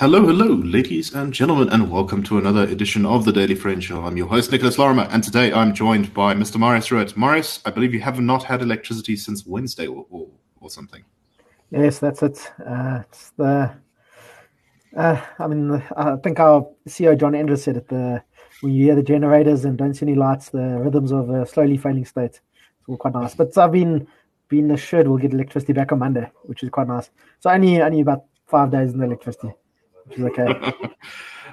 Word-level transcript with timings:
Hello, 0.00 0.26
hello, 0.26 0.46
ladies 0.46 1.14
and 1.14 1.30
gentlemen, 1.30 1.68
and 1.68 1.90
welcome 1.90 2.22
to 2.22 2.38
another 2.38 2.62
edition 2.62 3.04
of 3.04 3.26
the 3.26 3.32
Daily 3.34 3.54
Friend 3.54 3.84
Show. 3.84 4.02
I'm 4.02 4.16
your 4.16 4.28
host, 4.28 4.50
Nicholas 4.50 4.78
Lorimer, 4.78 5.06
and 5.10 5.22
today 5.22 5.52
I'm 5.52 5.74
joined 5.74 6.14
by 6.14 6.32
Mr. 6.32 6.58
Marius 6.58 6.88
Roodt. 6.88 7.18
Marius, 7.18 7.60
I 7.66 7.70
believe 7.70 7.92
you 7.92 8.00
have 8.00 8.18
not 8.18 8.42
had 8.42 8.62
electricity 8.62 9.14
since 9.14 9.44
Wednesday 9.44 9.86
or, 9.86 10.06
or, 10.08 10.26
or 10.62 10.70
something. 10.70 11.04
Yes, 11.70 11.98
that's 11.98 12.22
it. 12.22 12.50
Uh, 12.66 13.02
it's 13.02 13.32
the. 13.32 13.72
Uh, 14.96 15.20
I 15.38 15.46
mean, 15.46 15.82
I 15.94 16.16
think 16.16 16.40
our 16.40 16.66
CEO 16.88 17.14
John 17.20 17.32
Endres 17.32 17.58
said 17.58 17.76
it. 17.76 17.88
The 17.88 18.22
when 18.62 18.72
you 18.72 18.86
hear 18.86 18.94
the 18.94 19.02
generators 19.02 19.66
and 19.66 19.76
don't 19.76 19.92
see 19.92 20.06
any 20.06 20.14
lights, 20.14 20.48
the 20.48 20.78
rhythms 20.78 21.12
of 21.12 21.28
a 21.28 21.44
slowly 21.44 21.76
failing 21.76 22.06
state. 22.06 22.40
It's 22.40 22.88
all 22.88 22.96
quite 22.96 23.12
nice. 23.12 23.34
But 23.34 23.58
I've 23.58 23.72
been 23.72 24.08
been 24.48 24.70
assured 24.70 25.08
we'll 25.08 25.18
get 25.18 25.34
electricity 25.34 25.74
back 25.74 25.92
on 25.92 25.98
Monday, 25.98 26.26
which 26.44 26.62
is 26.62 26.70
quite 26.70 26.88
nice. 26.88 27.10
So 27.40 27.50
only 27.50 27.82
only 27.82 28.00
about 28.00 28.24
five 28.46 28.70
days 28.70 28.94
in 28.94 28.98
the 28.98 29.04
electricity 29.04 29.52
which 30.10 30.18
is 30.18 30.24
okay. 30.24 30.72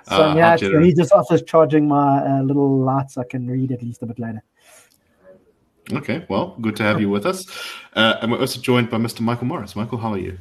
so 0.10 0.32
uh, 0.32 0.36
yeah, 0.36 0.56
so 0.56 0.80
he 0.80 0.94
just 0.94 1.12
offers 1.12 1.42
charging 1.44 1.88
my 1.88 2.20
uh, 2.20 2.42
little 2.42 2.80
lights. 2.80 3.18
I 3.18 3.24
can 3.24 3.48
read 3.48 3.72
at 3.72 3.82
least 3.82 4.02
a 4.04 4.06
bit 4.06 4.20
later. 4.20 4.44
Okay, 5.94 6.26
well, 6.28 6.58
good 6.60 6.76
to 6.78 6.84
have 6.84 7.00
you 7.00 7.10
with 7.10 7.26
us. 7.26 7.46
Uh, 7.94 8.16
and 8.22 8.32
we're 8.32 8.40
also 8.40 8.60
joined 8.60 8.90
by 8.90 8.98
Mr. 8.98 9.22
Michael 9.22 9.48
Marius. 9.48 9.76
Michael, 9.76 9.98
how 9.98 10.14
are 10.14 10.18
you? 10.18 10.38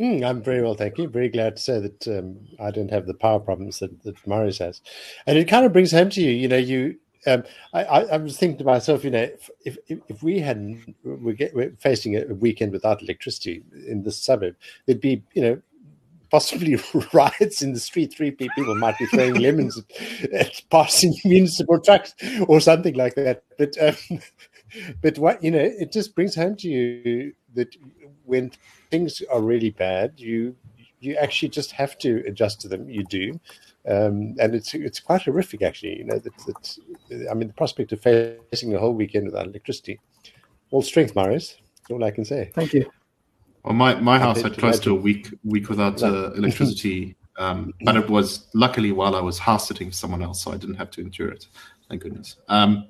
Mm, 0.00 0.24
I'm 0.24 0.42
very 0.42 0.62
well, 0.62 0.74
thank 0.74 0.96
you. 0.96 1.08
Very 1.08 1.28
glad 1.28 1.56
to 1.56 1.62
say 1.62 1.78
that 1.78 2.08
um, 2.08 2.38
I 2.58 2.70
don't 2.70 2.90
have 2.90 3.06
the 3.06 3.12
power 3.12 3.38
problems 3.38 3.80
that, 3.80 4.02
that 4.04 4.26
Morris 4.26 4.58
has. 4.58 4.80
And 5.26 5.36
it 5.36 5.46
kind 5.46 5.66
of 5.66 5.74
brings 5.74 5.92
home 5.92 6.08
to 6.10 6.22
you, 6.22 6.30
you 6.30 6.48
know, 6.48 6.56
you. 6.56 6.96
Um, 7.26 7.44
I, 7.74 7.84
I, 7.84 8.16
was 8.16 8.38
thinking 8.38 8.56
to 8.56 8.64
myself, 8.64 9.04
you 9.04 9.10
know, 9.10 9.28
if 9.64 9.76
if, 9.88 10.00
if 10.08 10.22
we 10.22 10.38
hadn't, 10.38 10.96
we're, 11.04 11.34
get, 11.34 11.54
we're 11.54 11.76
facing 11.78 12.16
a 12.16 12.24
weekend 12.32 12.72
without 12.72 13.02
electricity 13.02 13.62
in 13.86 14.02
this 14.02 14.16
suburb, 14.16 14.56
there'd 14.86 15.02
be, 15.02 15.22
you 15.34 15.42
know, 15.42 15.62
possibly 16.30 16.78
riots 17.12 17.62
in 17.62 17.72
the 17.72 17.80
street. 17.80 18.14
Three 18.14 18.30
people 18.30 18.74
might 18.76 18.98
be 18.98 19.06
throwing 19.06 19.34
lemons 19.40 19.78
at, 19.78 20.32
at, 20.32 20.62
passing 20.70 21.14
municipal 21.24 21.80
trucks 21.80 22.14
or 22.46 22.60
something 22.60 22.94
like 22.94 23.14
that. 23.16 23.42
But 23.58 23.76
um, 23.80 24.20
but 25.02 25.18
what 25.18 25.42
you 25.42 25.50
know, 25.50 25.58
it 25.58 25.92
just 25.92 26.14
brings 26.14 26.34
home 26.34 26.56
to 26.56 26.68
you 26.68 27.32
that 27.54 27.74
when 28.24 28.52
things 28.90 29.22
are 29.30 29.40
really 29.40 29.70
bad, 29.70 30.14
you 30.16 30.56
you 31.00 31.16
actually 31.16 31.48
just 31.48 31.72
have 31.72 31.98
to 31.98 32.22
adjust 32.26 32.60
to 32.60 32.68
them. 32.68 32.88
You 32.88 33.04
do. 33.04 33.40
Um, 33.88 34.34
and 34.38 34.54
it's 34.54 34.74
it's 34.74 35.00
quite 35.00 35.22
horrific, 35.22 35.62
actually. 35.62 35.98
You 35.98 36.04
know, 36.04 36.18
that, 36.18 36.36
that 36.46 37.28
I 37.30 37.34
mean, 37.34 37.48
the 37.48 37.54
prospect 37.54 37.92
of 37.92 38.00
facing 38.00 38.74
a 38.74 38.78
whole 38.78 38.94
weekend 38.94 39.26
without 39.26 39.46
electricity. 39.46 39.98
All 40.70 40.82
strength, 40.82 41.16
Marius. 41.16 41.56
That's 41.78 41.90
all 41.90 42.04
I 42.04 42.10
can 42.10 42.24
say. 42.24 42.50
Thank 42.54 42.74
you. 42.74 42.90
Well, 43.64 43.74
my, 43.74 43.94
my 43.96 44.18
house 44.18 44.40
had 44.40 44.56
close 44.56 44.78
to 44.80 44.90
a 44.90 44.94
week 44.94 45.28
week 45.44 45.68
without 45.68 46.02
uh, 46.02 46.32
electricity, 46.32 47.16
um, 47.36 47.72
but 47.84 47.96
it 47.96 48.08
was 48.08 48.48
luckily 48.54 48.92
while 48.92 49.14
I 49.14 49.20
was 49.20 49.38
house 49.38 49.68
sitting 49.68 49.90
for 49.90 49.96
someone 49.96 50.22
else, 50.22 50.42
so 50.42 50.52
I 50.52 50.56
didn't 50.56 50.76
have 50.76 50.90
to 50.92 51.00
endure 51.00 51.28
it. 51.28 51.46
Thank 51.88 52.02
goodness. 52.02 52.36
Um, 52.48 52.88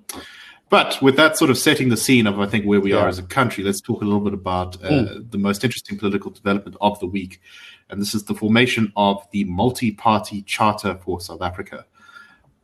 but 0.68 1.02
with 1.02 1.16
that 1.16 1.36
sort 1.36 1.50
of 1.50 1.58
setting 1.58 1.88
the 1.88 1.96
scene 1.96 2.28
of 2.28 2.38
I 2.38 2.46
think 2.46 2.64
where 2.64 2.80
we 2.80 2.92
yeah. 2.92 2.98
are 2.98 3.08
as 3.08 3.18
a 3.18 3.24
country, 3.24 3.64
let's 3.64 3.80
talk 3.80 4.02
a 4.02 4.04
little 4.04 4.20
bit 4.20 4.34
about 4.34 4.77
uh, 4.84 4.88
mm. 4.88 5.30
the 5.30 5.38
most 5.38 5.64
interesting 5.64 5.98
political 5.98 6.30
development 6.30 6.77
of 6.80 6.98
the 7.00 7.06
week, 7.06 7.40
and 7.88 8.00
this 8.00 8.14
is 8.14 8.24
the 8.24 8.34
formation 8.34 8.92
of 8.96 9.27
the 9.32 9.44
multi-party 9.44 10.42
charter 10.42 10.96
for 11.05 11.20
South 11.20 11.42
Africa, 11.42 11.84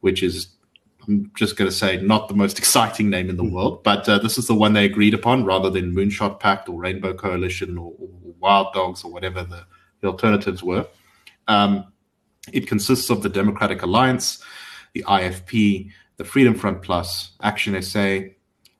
which 0.00 0.22
is 0.22 0.48
I'm 1.08 1.30
just 1.36 1.56
going 1.56 1.70
to 1.70 1.76
say 1.76 2.00
not 2.00 2.28
the 2.28 2.34
most 2.34 2.58
exciting 2.58 3.10
name 3.10 3.30
in 3.30 3.36
the 3.36 3.44
mm-hmm. 3.44 3.54
world, 3.54 3.82
but 3.82 4.08
uh, 4.08 4.18
this 4.18 4.38
is 4.38 4.46
the 4.46 4.54
one 4.54 4.72
they 4.72 4.84
agreed 4.84 5.14
upon 5.14 5.44
rather 5.44 5.70
than 5.70 5.94
Moonshot 5.94 6.40
Pact 6.40 6.68
or 6.68 6.80
Rainbow 6.80 7.14
Coalition 7.14 7.78
or, 7.78 7.92
or 7.98 8.08
Wild 8.38 8.72
Dogs 8.72 9.04
or 9.04 9.12
whatever 9.12 9.42
the, 9.42 9.64
the 10.00 10.08
alternatives 10.08 10.62
were. 10.62 10.86
Um, 11.48 11.92
it 12.52 12.66
consists 12.66 13.10
of 13.10 13.22
the 13.22 13.28
Democratic 13.28 13.82
Alliance, 13.82 14.42
the 14.92 15.04
IFP, 15.04 15.90
the 16.16 16.24
Freedom 16.24 16.54
Front 16.54 16.82
Plus, 16.82 17.32
Action 17.42 17.80
SA, 17.82 18.00
the 18.00 18.34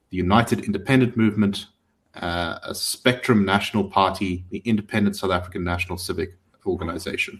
United 0.09 0.61
Independent 0.61 1.17
Movement, 1.17 1.67
uh, 2.15 2.59
a 2.63 2.73
Spectrum 2.73 3.45
National 3.45 3.83
Party, 3.83 4.45
the 4.49 4.59
Independent 4.59 5.15
South 5.15 5.31
African 5.31 5.63
National 5.63 5.97
Civic 5.97 6.37
Organization. 6.65 7.39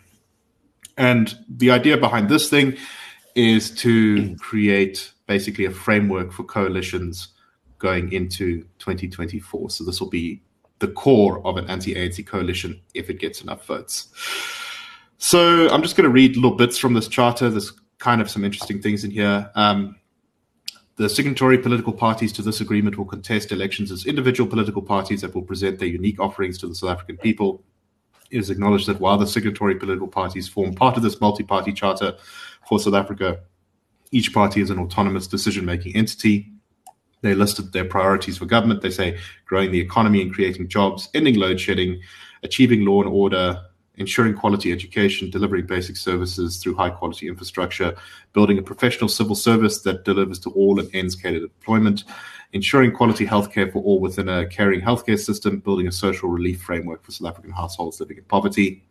And 0.98 1.38
the 1.50 1.72
idea 1.72 1.98
behind 1.98 2.30
this 2.30 2.50
thing 2.50 2.78
is 3.38 3.70
to 3.70 4.36
create 4.38 5.12
basically 5.28 5.66
a 5.66 5.72
framework 5.72 6.32
for 6.32 6.44
coalitions 6.44 7.30
going 7.78 8.12
into 8.12 8.64
2024. 8.80 9.70
So 9.70 9.84
this 9.84 10.02
will 10.02 10.10
be 10.10 10.42
the 10.80 10.88
core 10.88 11.46
of 11.46 11.58
an 11.58 11.70
anti-ANC 11.70 12.26
coalition 12.26 12.82
if 12.96 13.10
it 13.10 13.20
gets 13.20 13.42
enough 13.42 13.66
votes. 13.66 14.10
So 15.20 15.70
I'm 15.70 15.84
just 15.84 15.96
going 15.96 16.06
to 16.06 16.14
read 16.14 16.36
little 16.36 16.58
bits 16.58 16.78
from 16.78 16.94
this 16.94 17.08
charter. 17.08 17.50
There's 17.50 17.72
kind 18.00 18.22
of 18.22 18.30
some 18.30 18.44
interesting 18.44 18.82
things 18.82 19.04
in 19.04 19.12
here. 19.12 19.52
Um, 19.56 19.96
the 20.96 21.08
signatory 21.08 21.60
political 21.60 21.94
parties 21.94 22.34
to 22.34 22.42
this 22.42 22.60
agreement 22.60 22.98
will 22.98 23.06
contest 23.06 23.52
elections 23.52 23.92
as 23.92 24.08
individual 24.08 24.50
political 24.50 24.82
parties 24.82 25.22
that 25.22 25.36
will 25.36 25.44
present 25.44 25.78
their 25.78 25.88
unique 25.88 26.20
offerings 26.20 26.58
to 26.60 26.68
the 26.68 26.74
South 26.74 26.90
African 26.90 27.18
people. 27.18 27.64
It 28.32 28.40
is 28.40 28.50
acknowledged 28.50 28.88
that 28.88 29.00
while 29.00 29.18
the 29.18 29.28
signatory 29.28 29.76
political 29.76 30.08
parties 30.08 30.48
form 30.48 30.74
part 30.74 30.98
of 30.98 31.04
this 31.04 31.22
multi 31.22 31.44
party 31.44 31.72
charter, 31.72 32.16
for 32.68 32.80
South 32.80 32.94
Africa. 32.94 33.40
Each 34.12 34.34
party 34.34 34.62
is 34.62 34.70
an 34.70 34.80
autonomous 34.80 35.28
decision 35.28 35.66
making 35.66 35.96
entity. 35.96 36.52
They 37.22 37.34
listed 37.34 37.74
their 37.74 37.86
priorities 37.86 38.38
for 38.38 38.46
government. 38.46 38.82
They 38.82 38.92
say 38.92 39.18
growing 39.46 39.72
the 39.72 39.80
economy 39.80 40.22
and 40.22 40.34
creating 40.34 40.68
jobs, 40.68 41.10
ending 41.14 41.36
load 41.36 41.60
shedding, 41.60 42.02
achieving 42.44 42.86
law 42.86 43.02
and 43.02 43.10
order, 43.10 43.62
ensuring 43.96 44.36
quality 44.36 44.72
education, 44.72 45.30
delivering 45.30 45.66
basic 45.66 45.98
services 45.98 46.58
through 46.58 46.76
high 46.76 46.90
quality 46.90 47.28
infrastructure, 47.28 47.96
building 48.34 48.60
a 48.60 48.62
professional 48.62 49.10
civil 49.10 49.36
service 49.36 49.82
that 49.82 50.06
delivers 50.06 50.40
to 50.40 50.52
all 50.52 50.80
and 50.80 50.94
ends 50.94 51.16
cadre 51.16 51.40
deployment, 51.40 52.04
ensuring 52.54 52.92
quality 52.92 53.26
healthcare 53.26 53.72
for 53.72 53.82
all 53.84 54.00
within 54.00 54.30
a 54.30 54.48
caring 54.48 54.82
healthcare 54.82 55.20
system, 55.20 55.60
building 55.60 55.88
a 55.88 55.92
social 55.92 56.30
relief 56.30 56.62
framework 56.62 57.04
for 57.04 57.12
South 57.12 57.30
African 57.30 57.52
households 57.52 58.00
living 58.00 58.18
in 58.18 58.24
poverty. 58.26 58.84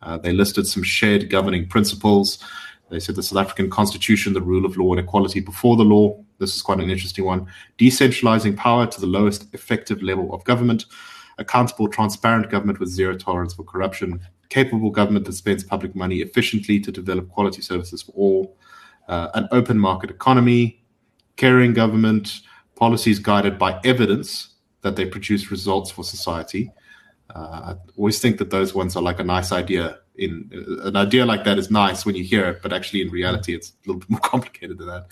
Uh, 0.00 0.16
they 0.16 0.32
listed 0.32 0.66
some 0.66 0.82
shared 0.82 1.28
governing 1.28 1.66
principles 1.66 2.42
they 2.90 3.00
said 3.00 3.16
the 3.16 3.22
South 3.22 3.38
African 3.38 3.70
constitution, 3.70 4.32
the 4.32 4.40
rule 4.40 4.64
of 4.64 4.76
law 4.76 4.92
and 4.92 5.00
equality 5.00 5.40
before 5.40 5.76
the 5.76 5.84
law. 5.84 6.18
This 6.38 6.56
is 6.56 6.62
quite 6.62 6.80
an 6.80 6.90
interesting 6.90 7.24
one. 7.24 7.46
Decentralizing 7.78 8.56
power 8.56 8.86
to 8.86 9.00
the 9.00 9.06
lowest 9.06 9.52
effective 9.54 10.02
level 10.02 10.32
of 10.32 10.44
government, 10.44 10.86
accountable, 11.38 11.88
transparent 11.88 12.50
government 12.50 12.80
with 12.80 12.88
zero 12.88 13.16
tolerance 13.16 13.54
for 13.54 13.64
corruption, 13.64 14.20
capable 14.48 14.90
government 14.90 15.26
that 15.26 15.32
spends 15.32 15.64
public 15.64 15.94
money 15.94 16.16
efficiently 16.16 16.80
to 16.80 16.90
develop 16.90 17.28
quality 17.28 17.60
services 17.60 18.02
for 18.02 18.12
all, 18.12 18.56
uh, 19.08 19.28
an 19.34 19.48
open 19.52 19.78
market 19.78 20.10
economy, 20.10 20.82
caring 21.36 21.72
government, 21.72 22.40
policies 22.76 23.18
guided 23.18 23.58
by 23.58 23.78
evidence 23.84 24.54
that 24.82 24.96
they 24.96 25.04
produce 25.04 25.50
results 25.50 25.90
for 25.90 26.04
society. 26.04 26.70
Uh, 27.34 27.74
I 27.74 27.74
always 27.96 28.20
think 28.20 28.38
that 28.38 28.50
those 28.50 28.74
ones 28.74 28.96
are 28.96 29.02
like 29.02 29.20
a 29.20 29.24
nice 29.24 29.52
idea 29.52 29.98
in 30.18 30.50
an 30.82 30.96
idea 30.96 31.24
like 31.24 31.44
that 31.44 31.58
is 31.58 31.70
nice 31.70 32.04
when 32.04 32.16
you 32.16 32.24
hear 32.24 32.46
it, 32.46 32.60
but 32.60 32.72
actually 32.72 33.02
in 33.02 33.08
reality, 33.08 33.54
it's 33.54 33.70
a 33.70 33.72
little 33.86 34.00
bit 34.00 34.10
more 34.10 34.20
complicated 34.24 34.78
than 34.78 34.88
that. 34.88 35.06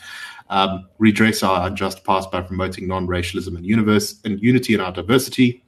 Um, 0.51 0.89
redress 0.99 1.43
our 1.43 1.67
unjust 1.67 2.05
past 2.05 2.31
by 2.31 2.41
promoting 2.41 2.87
non-racialism 2.89 3.57
and 3.57 3.65
universe 3.65 4.21
and 4.25 4.41
unity 4.41 4.75
in 4.75 4.81
our 4.81 4.93
diversity. 4.93 5.63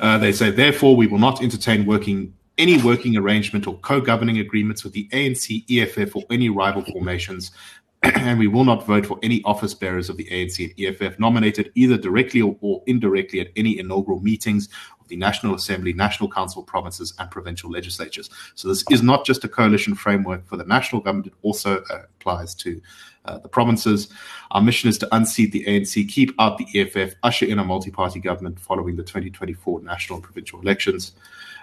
Uh, 0.00 0.18
they 0.18 0.32
say, 0.32 0.50
therefore, 0.50 0.96
we 0.96 1.06
will 1.06 1.18
not 1.18 1.42
entertain 1.42 1.86
working 1.86 2.34
any 2.58 2.82
working 2.82 3.16
arrangement 3.16 3.68
or 3.68 3.78
co-governing 3.78 4.38
agreements 4.38 4.82
with 4.82 4.92
the 4.92 5.08
ANC, 5.12 5.64
EFF, 5.70 6.16
or 6.16 6.24
any 6.28 6.48
rival 6.48 6.84
formations, 6.84 7.52
and 8.02 8.38
we 8.38 8.48
will 8.48 8.64
not 8.64 8.84
vote 8.84 9.06
for 9.06 9.18
any 9.22 9.42
office 9.44 9.74
bearers 9.74 10.08
of 10.08 10.16
the 10.16 10.24
ANC 10.26 10.64
and 10.64 11.02
EFF 11.02 11.18
nominated 11.20 11.70
either 11.74 11.96
directly 11.96 12.42
or, 12.42 12.56
or 12.60 12.82
indirectly 12.86 13.40
at 13.40 13.48
any 13.56 13.78
inaugural 13.78 14.20
meetings 14.20 14.68
the 15.08 15.16
National 15.16 15.54
Assembly, 15.54 15.92
National 15.92 16.28
Council, 16.28 16.62
provinces, 16.62 17.14
and 17.18 17.30
provincial 17.30 17.70
legislatures. 17.70 18.30
So 18.54 18.68
this 18.68 18.84
is 18.90 19.02
not 19.02 19.24
just 19.24 19.44
a 19.44 19.48
coalition 19.48 19.94
framework 19.94 20.46
for 20.46 20.56
the 20.56 20.64
national 20.64 21.02
government, 21.02 21.28
it 21.28 21.34
also 21.42 21.82
uh, 21.90 22.02
applies 22.20 22.54
to 22.56 22.80
uh, 23.24 23.38
the 23.38 23.48
provinces. 23.48 24.08
Our 24.52 24.62
mission 24.62 24.88
is 24.88 24.98
to 24.98 25.14
unseat 25.14 25.52
the 25.52 25.64
ANC, 25.64 26.08
keep 26.08 26.34
out 26.38 26.58
the 26.58 26.66
EFF, 26.74 27.14
usher 27.22 27.46
in 27.46 27.58
a 27.58 27.64
multi 27.64 27.90
party 27.90 28.20
government 28.20 28.58
following 28.58 28.96
the 28.96 29.02
2024 29.02 29.82
national 29.82 30.16
and 30.16 30.24
provincial 30.24 30.60
elections. 30.60 31.12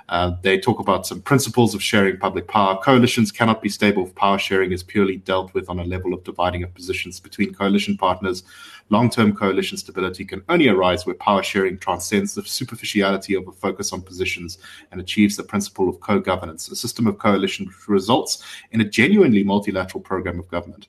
Uh, 0.10 0.32
they 0.44 0.60
talk 0.60 0.80
about 0.80 1.08
some 1.08 1.22
principles 1.22 1.74
of 1.74 1.82
sharing 1.82 2.18
public 2.18 2.48
power. 2.48 2.78
Coalitions 2.78 3.32
cannot 3.32 3.62
be 3.62 3.70
stable 3.70 4.06
if 4.06 4.14
power 4.14 4.38
sharing 4.38 4.72
is 4.72 4.84
purely 4.84 5.18
dealt 5.18 5.54
with 5.54 5.68
on 5.68 5.80
a 5.80 5.84
level 5.84 6.14
of 6.14 6.24
dividing 6.24 6.62
of 6.62 6.74
positions 6.76 7.20
between 7.20 7.54
coalition 7.54 7.98
partners. 7.98 8.44
Long 8.90 9.10
term 9.10 9.36
coalition 9.36 9.78
stability 9.78 10.24
can 10.26 10.44
only 10.48 10.68
arise 10.68 11.06
where 11.06 11.16
power 11.16 11.42
sharing 11.42 11.80
transcends 11.80 12.36
the 12.36 12.44
superficiality 12.44 13.34
of 13.34 13.48
a 13.48 13.52
focus 13.52 13.92
on 13.92 14.02
positions 14.02 14.60
and 14.92 15.02
achieves 15.02 15.36
the 15.36 15.44
principle 15.44 15.90
of 15.90 16.00
co 16.02 16.20
governance, 16.20 16.70
a 16.70 16.76
system 16.76 17.08
of 17.08 17.18
coalition 17.18 17.66
which 17.66 17.88
results 17.88 18.44
in 18.72 18.82
a 18.82 18.86
genuinely 18.86 19.44
multilateral 19.44 20.02
program 20.02 20.40
of 20.40 20.48
government. 20.50 20.88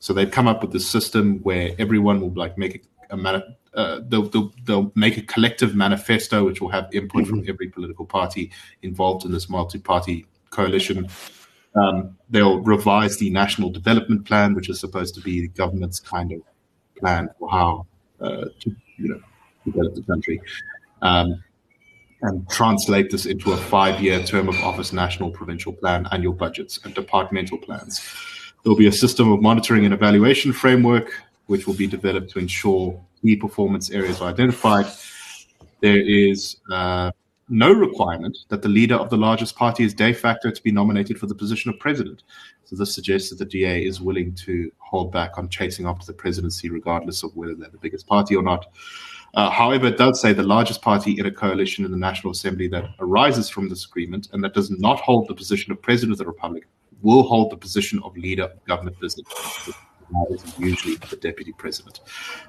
So 0.00 0.12
they've 0.12 0.30
come 0.30 0.48
up 0.48 0.62
with 0.62 0.72
this 0.72 0.88
system 0.88 1.38
where 1.42 1.72
everyone 1.78 2.20
will 2.20 2.32
like 2.32 2.58
make 2.58 2.84
a, 3.10 3.42
uh, 3.74 4.00
they'll, 4.08 4.28
they'll, 4.28 4.52
they'll 4.64 4.92
make 4.96 5.16
a 5.16 5.22
collective 5.22 5.74
manifesto 5.74 6.44
which 6.44 6.60
will 6.60 6.68
have 6.68 6.88
input 6.92 7.22
mm-hmm. 7.22 7.30
from 7.30 7.44
every 7.48 7.68
political 7.68 8.04
party 8.04 8.50
involved 8.82 9.24
in 9.24 9.30
this 9.30 9.48
multi-party 9.48 10.26
coalition. 10.50 11.08
Um, 11.74 12.16
they'll 12.30 12.60
revise 12.60 13.18
the 13.18 13.30
national 13.30 13.70
development 13.70 14.24
plan, 14.24 14.54
which 14.54 14.68
is 14.68 14.80
supposed 14.80 15.14
to 15.14 15.20
be 15.20 15.42
the 15.42 15.48
government's 15.48 16.00
kind 16.00 16.32
of 16.32 16.40
plan 16.98 17.28
for 17.38 17.50
how 17.50 17.86
uh, 18.20 18.46
to 18.60 18.76
you 18.96 19.08
know 19.08 19.20
develop 19.64 19.94
the 19.94 20.02
country, 20.02 20.40
um, 21.02 21.42
and 22.22 22.48
translate 22.48 23.10
this 23.10 23.26
into 23.26 23.52
a 23.52 23.56
five-year 23.56 24.22
term 24.24 24.48
of 24.48 24.56
office 24.56 24.92
national 24.92 25.30
provincial 25.30 25.72
plan, 25.72 26.06
annual 26.12 26.32
budgets, 26.32 26.80
and 26.84 26.94
departmental 26.94 27.58
plans. 27.58 28.00
There'll 28.62 28.76
be 28.76 28.88
a 28.88 28.92
system 28.92 29.30
of 29.30 29.40
monitoring 29.40 29.84
and 29.84 29.94
evaluation 29.94 30.52
framework, 30.52 31.12
which 31.46 31.66
will 31.66 31.74
be 31.74 31.86
developed 31.86 32.30
to 32.30 32.38
ensure 32.38 33.00
key 33.22 33.36
performance 33.36 33.90
areas 33.90 34.20
are 34.20 34.28
identified. 34.28 34.86
There 35.80 36.00
is 36.00 36.56
uh, 36.70 37.12
no 37.48 37.72
requirement 37.72 38.38
that 38.48 38.62
the 38.62 38.68
leader 38.68 38.94
of 38.94 39.10
the 39.10 39.16
largest 39.16 39.56
party 39.56 39.84
is 39.84 39.94
de 39.94 40.12
facto 40.12 40.50
to 40.50 40.62
be 40.62 40.72
nominated 40.72 41.18
for 41.18 41.26
the 41.26 41.34
position 41.34 41.70
of 41.70 41.78
president. 41.78 42.22
So 42.64 42.76
this 42.76 42.94
suggests 42.94 43.30
that 43.30 43.38
the 43.38 43.44
DA 43.44 43.84
is 43.84 44.00
willing 44.00 44.34
to 44.46 44.70
hold 44.78 45.12
back 45.12 45.38
on 45.38 45.48
chasing 45.48 45.86
after 45.86 46.06
the 46.06 46.12
presidency, 46.12 46.68
regardless 46.68 47.22
of 47.22 47.34
whether 47.34 47.54
they're 47.54 47.70
the 47.70 47.78
biggest 47.78 48.06
party 48.06 48.36
or 48.36 48.42
not. 48.42 48.66
Uh, 49.34 49.50
however, 49.50 49.86
it 49.86 49.98
does 49.98 50.20
say 50.20 50.32
the 50.32 50.42
largest 50.42 50.82
party 50.82 51.18
in 51.18 51.26
a 51.26 51.30
coalition 51.30 51.84
in 51.84 51.90
the 51.90 51.96
National 51.96 52.32
Assembly 52.32 52.68
that 52.68 52.90
arises 52.98 53.48
from 53.48 53.68
this 53.68 53.84
agreement 53.84 54.28
and 54.32 54.42
that 54.42 54.54
does 54.54 54.70
not 54.70 55.00
hold 55.00 55.28
the 55.28 55.34
position 55.34 55.72
of 55.72 55.80
president 55.82 56.12
of 56.12 56.18
the 56.18 56.26
republic 56.26 56.66
will 57.02 57.22
hold 57.22 57.50
the 57.50 57.56
position 57.56 58.00
of 58.02 58.16
leader 58.16 58.44
of 58.44 58.64
government 58.64 58.98
business. 59.00 59.26
That 60.10 60.26
is 60.30 60.58
usually 60.58 60.96
the 60.96 61.16
deputy 61.16 61.52
president. 61.52 62.00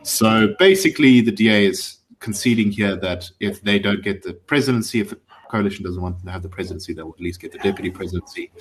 So 0.03 0.55
basically, 0.57 1.21
the 1.21 1.31
DA 1.31 1.65
is 1.65 1.98
conceding 2.19 2.71
here 2.71 2.95
that 2.97 3.29
if 3.39 3.61
they 3.61 3.79
don't 3.79 4.03
get 4.03 4.21
the 4.23 4.33
presidency, 4.33 4.99
if 4.99 5.09
the 5.09 5.19
coalition 5.49 5.83
doesn't 5.83 6.01
want 6.01 6.23
to 6.23 6.31
have 6.31 6.43
the 6.43 6.49
presidency, 6.49 6.93
they'll 6.93 7.09
at 7.09 7.19
least 7.19 7.39
get 7.39 7.51
the 7.51 7.57
deputy 7.59 7.89
presidency 7.89 8.51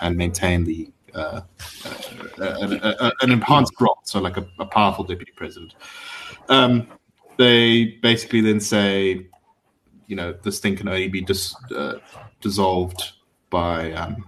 and 0.00 0.16
maintain 0.16 0.64
the 0.64 0.90
uh, 1.14 1.40
uh, 2.38 2.42
uh, 2.42 3.10
an 3.22 3.30
enhanced 3.30 3.72
role, 3.80 3.98
so 4.02 4.20
like 4.20 4.36
a, 4.36 4.46
a 4.58 4.66
powerful 4.66 5.02
deputy 5.02 5.32
president. 5.34 5.74
Um, 6.48 6.88
they 7.38 7.98
basically 8.02 8.42
then 8.42 8.60
say, 8.60 9.26
you 10.06 10.16
know, 10.16 10.34
this 10.42 10.58
thing 10.58 10.76
can 10.76 10.88
only 10.88 11.08
be 11.08 11.22
dis- 11.22 11.56
uh, 11.72 11.98
dissolved 12.40 13.12
by 13.50 13.92
um, 13.92 14.24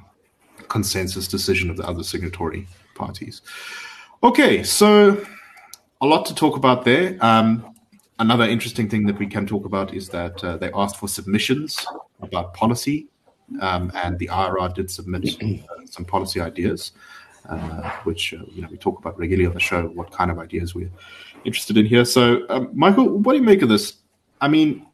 consensus 0.68 1.28
decision 1.28 1.70
of 1.70 1.76
the 1.76 1.86
other 1.86 2.02
signatory 2.02 2.66
parties. 2.94 3.42
Okay, 4.22 4.62
so 4.62 5.24
a 6.00 6.06
lot 6.06 6.24
to 6.26 6.34
talk 6.34 6.56
about 6.56 6.84
there. 6.84 7.16
Um, 7.20 7.74
another 8.18 8.44
interesting 8.44 8.88
thing 8.88 9.06
that 9.06 9.18
we 9.18 9.26
can 9.26 9.46
talk 9.46 9.64
about 9.64 9.94
is 9.94 10.08
that 10.10 10.42
uh, 10.44 10.56
they 10.56 10.70
asked 10.74 10.96
for 10.96 11.08
submissions 11.08 11.86
about 12.20 12.54
policy, 12.54 13.06
um, 13.60 13.90
and 13.94 14.18
the 14.18 14.26
IRR 14.26 14.74
did 14.74 14.90
submit 14.90 15.36
uh, 15.42 15.84
some 15.86 16.04
policy 16.04 16.40
ideas, 16.40 16.92
uh, 17.48 17.90
which 18.04 18.34
uh, 18.34 18.38
you 18.50 18.62
know 18.62 18.68
we 18.70 18.76
talk 18.76 18.98
about 18.98 19.18
regularly 19.18 19.46
on 19.46 19.54
the 19.54 19.60
show. 19.60 19.86
What 19.88 20.10
kind 20.10 20.30
of 20.30 20.38
ideas 20.38 20.74
we're 20.74 20.90
interested 21.44 21.76
in 21.76 21.86
here. 21.86 22.04
So, 22.04 22.44
um, 22.48 22.70
Michael, 22.72 23.08
what 23.08 23.32
do 23.32 23.38
you 23.38 23.44
make 23.44 23.62
of 23.62 23.68
this? 23.68 23.96
I 24.40 24.48
mean, 24.48 24.86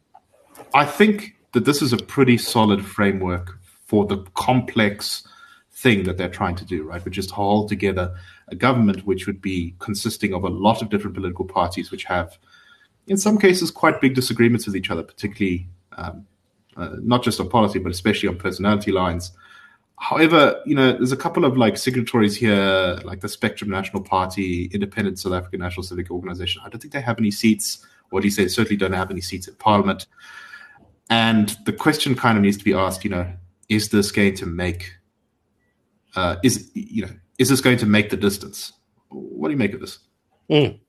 I 0.73 0.85
think 0.85 1.35
that 1.53 1.65
this 1.65 1.81
is 1.81 1.93
a 1.93 1.97
pretty 1.97 2.37
solid 2.37 2.85
framework 2.85 3.57
for 3.85 4.05
the 4.05 4.17
complex 4.33 5.27
thing 5.71 6.03
that 6.03 6.17
they're 6.17 6.29
trying 6.29 6.55
to 6.55 6.65
do, 6.65 6.83
right? 6.83 7.03
Which 7.03 7.17
is 7.17 7.27
to 7.27 7.33
hold 7.33 7.69
together 7.69 8.15
a 8.47 8.55
government 8.55 9.05
which 9.05 9.27
would 9.27 9.41
be 9.41 9.75
consisting 9.79 10.33
of 10.33 10.43
a 10.43 10.49
lot 10.49 10.81
of 10.81 10.89
different 10.89 11.15
political 11.15 11.45
parties, 11.45 11.91
which 11.91 12.03
have, 12.05 12.37
in 13.07 13.17
some 13.17 13.37
cases, 13.37 13.71
quite 13.71 14.01
big 14.01 14.15
disagreements 14.15 14.65
with 14.65 14.75
each 14.75 14.89
other, 14.89 15.03
particularly 15.03 15.67
um, 15.97 16.25
uh, 16.77 16.95
not 17.01 17.23
just 17.23 17.39
on 17.39 17.49
policy, 17.49 17.79
but 17.79 17.91
especially 17.91 18.29
on 18.29 18.37
personality 18.37 18.91
lines. 18.91 19.31
However, 19.97 20.61
you 20.65 20.75
know, 20.75 20.91
there's 20.91 21.13
a 21.13 21.17
couple 21.17 21.45
of 21.45 21.57
like 21.57 21.77
signatories 21.77 22.35
here, 22.35 22.99
like 23.05 23.21
the 23.21 23.29
Spectrum 23.29 23.69
National 23.69 24.03
Party, 24.03 24.65
Independent 24.73 25.19
South 25.19 25.33
African 25.33 25.61
National 25.61 25.83
Civic 25.83 26.11
Organization. 26.11 26.61
I 26.65 26.69
don't 26.69 26.81
think 26.81 26.93
they 26.93 27.01
have 27.01 27.17
any 27.17 27.31
seats, 27.31 27.85
or 28.11 28.19
at 28.19 28.23
least 28.23 28.37
they 28.37 28.47
certainly 28.47 28.75
don't 28.75 28.93
have 28.93 29.09
any 29.09 29.21
seats 29.21 29.47
in 29.47 29.55
Parliament. 29.55 30.07
And 31.09 31.55
the 31.65 31.71
question 31.71 32.15
kind 32.15 32.37
of 32.37 32.43
needs 32.43 32.57
to 32.57 32.63
be 32.63 32.73
asked, 32.73 33.03
you 33.03 33.09
know, 33.09 33.31
is 33.69 33.89
this 33.89 34.11
going 34.11 34.35
to 34.35 34.45
make, 34.45 34.91
uh, 36.15 36.37
is 36.43 36.71
you 36.73 37.05
know, 37.05 37.11
is 37.37 37.49
this 37.49 37.61
going 37.61 37.77
to 37.77 37.85
make 37.85 38.09
the 38.09 38.17
distance? 38.17 38.73
What 39.09 39.47
do 39.47 39.53
you 39.53 39.57
make 39.57 39.73
of 39.73 39.79
this? 39.79 39.99
Mm. 40.49 40.79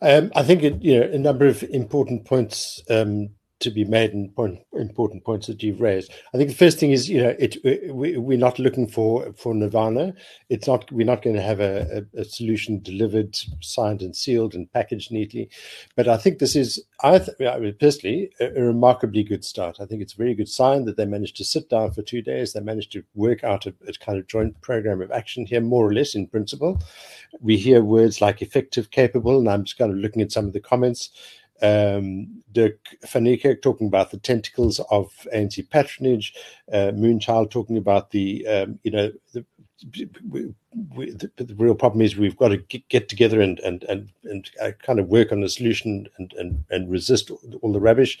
Um, 0.00 0.30
I 0.34 0.42
think 0.42 0.62
it, 0.62 0.82
you 0.82 1.00
know 1.00 1.06
a 1.10 1.18
number 1.18 1.46
of 1.46 1.62
important 1.64 2.24
points 2.24 2.80
um, 2.88 3.30
to 3.60 3.70
be 3.70 3.84
made 3.84 4.12
and 4.12 4.34
point, 4.36 4.60
important 4.74 5.24
points 5.24 5.48
that 5.48 5.62
you've 5.62 5.80
raised. 5.80 6.12
I 6.32 6.36
think 6.36 6.48
the 6.48 6.56
first 6.56 6.78
thing 6.78 6.92
is, 6.92 7.08
you 7.08 7.22
know, 7.22 7.34
it, 7.38 7.56
we, 7.92 8.16
we're 8.16 8.38
not 8.38 8.58
looking 8.58 8.86
for 8.86 9.32
for 9.36 9.52
nirvana. 9.52 10.14
It's 10.48 10.68
not 10.68 10.90
we're 10.92 11.06
not 11.06 11.22
going 11.22 11.34
to 11.34 11.42
have 11.42 11.58
a, 11.58 12.04
a, 12.14 12.20
a, 12.20 12.24
solution 12.24 12.80
delivered, 12.80 13.36
signed 13.60 14.02
and 14.02 14.14
sealed 14.14 14.54
and 14.54 14.72
packaged 14.72 15.10
neatly. 15.10 15.50
But 15.96 16.06
I 16.06 16.16
think 16.16 16.38
this 16.38 16.54
is, 16.54 16.82
I, 17.02 17.18
th- 17.18 17.40
I 17.40 17.58
mean, 17.58 17.74
personally, 17.80 18.30
a, 18.40 18.46
a, 18.46 18.62
remarkably 18.62 19.24
good 19.24 19.44
start. 19.44 19.78
I 19.80 19.86
think 19.86 20.02
it's 20.02 20.14
a 20.14 20.18
very 20.18 20.34
good 20.34 20.48
sign 20.48 20.84
that 20.84 20.96
they 20.96 21.06
managed 21.06 21.36
to 21.38 21.44
sit 21.44 21.68
down 21.68 21.92
for 21.92 22.02
two 22.02 22.22
days. 22.22 22.52
They 22.52 22.60
managed 22.60 22.92
to 22.92 23.02
work 23.14 23.42
out 23.42 23.66
a, 23.66 23.74
a 23.88 23.92
kind 23.94 24.18
of 24.18 24.28
joint 24.28 24.60
program 24.60 25.02
of 25.02 25.10
action 25.10 25.46
here, 25.46 25.60
more 25.60 25.86
or 25.86 25.92
less 25.92 26.14
in 26.14 26.28
principle. 26.28 26.80
We 27.40 27.56
hear 27.56 27.82
words 27.82 28.20
like 28.20 28.40
effective, 28.40 28.92
capable, 28.92 29.38
and 29.38 29.48
I'm 29.48 29.64
just 29.64 29.78
kind 29.78 29.90
of 29.90 29.98
looking 29.98 30.22
at 30.22 30.32
some 30.32 30.46
of 30.46 30.52
the 30.52 30.60
comments 30.60 31.10
um, 31.62 32.42
Dirk 32.52 32.78
van 33.06 33.24
Niekerk 33.24 33.62
talking 33.62 33.86
about 33.86 34.10
the 34.10 34.18
tentacles 34.18 34.80
of 34.90 35.12
ANC 35.34 35.68
patronage, 35.70 36.34
uh, 36.72 36.92
Moonchild 36.94 37.50
talking 37.50 37.76
about 37.76 38.10
the, 38.10 38.46
um, 38.46 38.78
you 38.82 38.90
know, 38.90 39.12
the, 39.32 39.44
we, 40.28 40.52
we, 40.94 41.10
the, 41.10 41.30
the, 41.36 41.54
real 41.54 41.74
problem 41.74 42.02
is 42.02 42.16
we've 42.16 42.36
got 42.36 42.48
to 42.48 42.56
get, 42.56 42.88
get 42.88 43.08
together 43.08 43.40
and 43.40 43.60
and 43.60 43.84
and, 43.84 44.10
and 44.24 44.50
uh, 44.60 44.72
kind 44.82 44.98
of 44.98 45.08
work 45.08 45.30
on 45.30 45.42
a 45.42 45.48
solution 45.48 46.08
and 46.18 46.32
and, 46.36 46.64
and 46.70 46.90
resist 46.90 47.30
all, 47.30 47.72
the 47.72 47.80
rubbish. 47.80 48.18